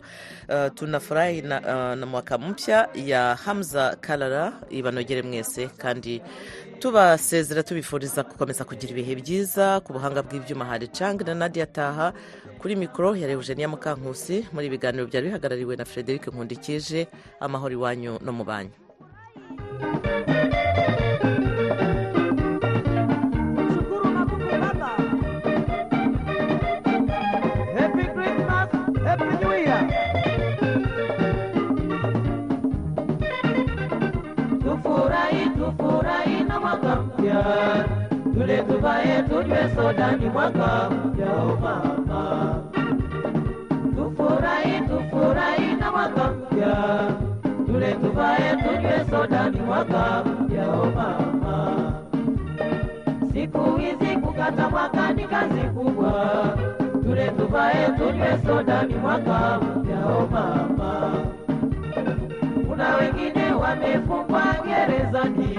Uh, 0.48 0.68
tunafurahi 0.74 1.42
na, 1.42 1.96
mwaka 2.06 2.38
mpya 2.38 2.88
ya 2.94 3.34
hamza 3.34 3.96
karara 4.00 4.52
ibanogere 4.70 5.22
mwese 5.22 5.66
kandi 5.66 6.22
tubasezera 6.80 7.62
tubifuriza 7.62 8.22
gukomeza 8.24 8.64
kugira 8.64 8.90
ibihe 8.92 9.14
byiza 9.20 9.80
ku 9.84 9.92
buhanga 9.92 10.24
bw'ibyuma 10.24 10.64
hari 10.64 10.88
cang 10.88 11.18
na 11.26 11.34
nadia 11.34 11.66
taha 11.66 12.12
kuri 12.60 12.72
mikoro 12.76 13.12
ya 13.16 13.28
eugenia 13.28 13.68
mukankusi 13.68 14.36
muri 14.52 14.66
ibiganiro 14.66 15.04
byari 15.06 15.26
bihagarariwe 15.28 15.74
na 15.76 15.84
frederic 15.84 16.24
nkundikije 16.32 17.00
amahoro 17.40 17.72
iwanyu 17.76 18.12
no 18.24 18.32
mu 18.32 18.44
banyu. 18.48 18.72
Mpya, 37.50 37.84
tule 38.34 38.62
tuvae, 38.62 39.22
tunywe 39.28 39.70
soda, 39.74 40.12
ni 40.16 40.28
mwaka 40.28 40.90
mpya 40.90 41.26
oh 41.32 41.56
mama. 41.60 42.54
Tufurahi, 43.96 44.80
tufurahi 44.88 45.74
na 45.80 45.90
mwaka 45.90 46.24
mpya, 46.30 46.74
tule 47.66 47.92
tuvae, 47.92 48.56
tunywe 48.56 49.04
soda, 49.10 49.50
ni 49.50 49.60
mwaka 49.60 50.24
mpya 50.24 50.68
oh 50.70 50.86
mama. 50.96 51.92
Siku 53.32 53.76
hizi 53.76 54.16
kukata 54.16 54.68
mwaka 54.70 55.12
ni 55.12 55.24
kazi 55.24 55.60
kubwa, 55.60 56.12
tule 57.02 57.28
tuvae 57.28 57.88
tunywe 57.98 58.38
soda, 58.46 58.82
ni 58.82 58.94
mwaka 58.94 59.58
mpya 59.60 60.06
oh 60.06 60.26
mama. 60.32 61.12
Kuna 62.68 62.96
wengine 62.96 63.52
wamefungwa 63.52 64.42
gerezani 64.66 65.58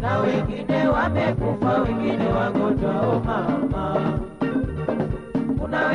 na 0.00 0.18
wengine 0.18 0.86
wamekufa, 0.88 1.82
wengine 1.82 2.26
wagonjwa 2.28 2.92
mama. 3.24 4.18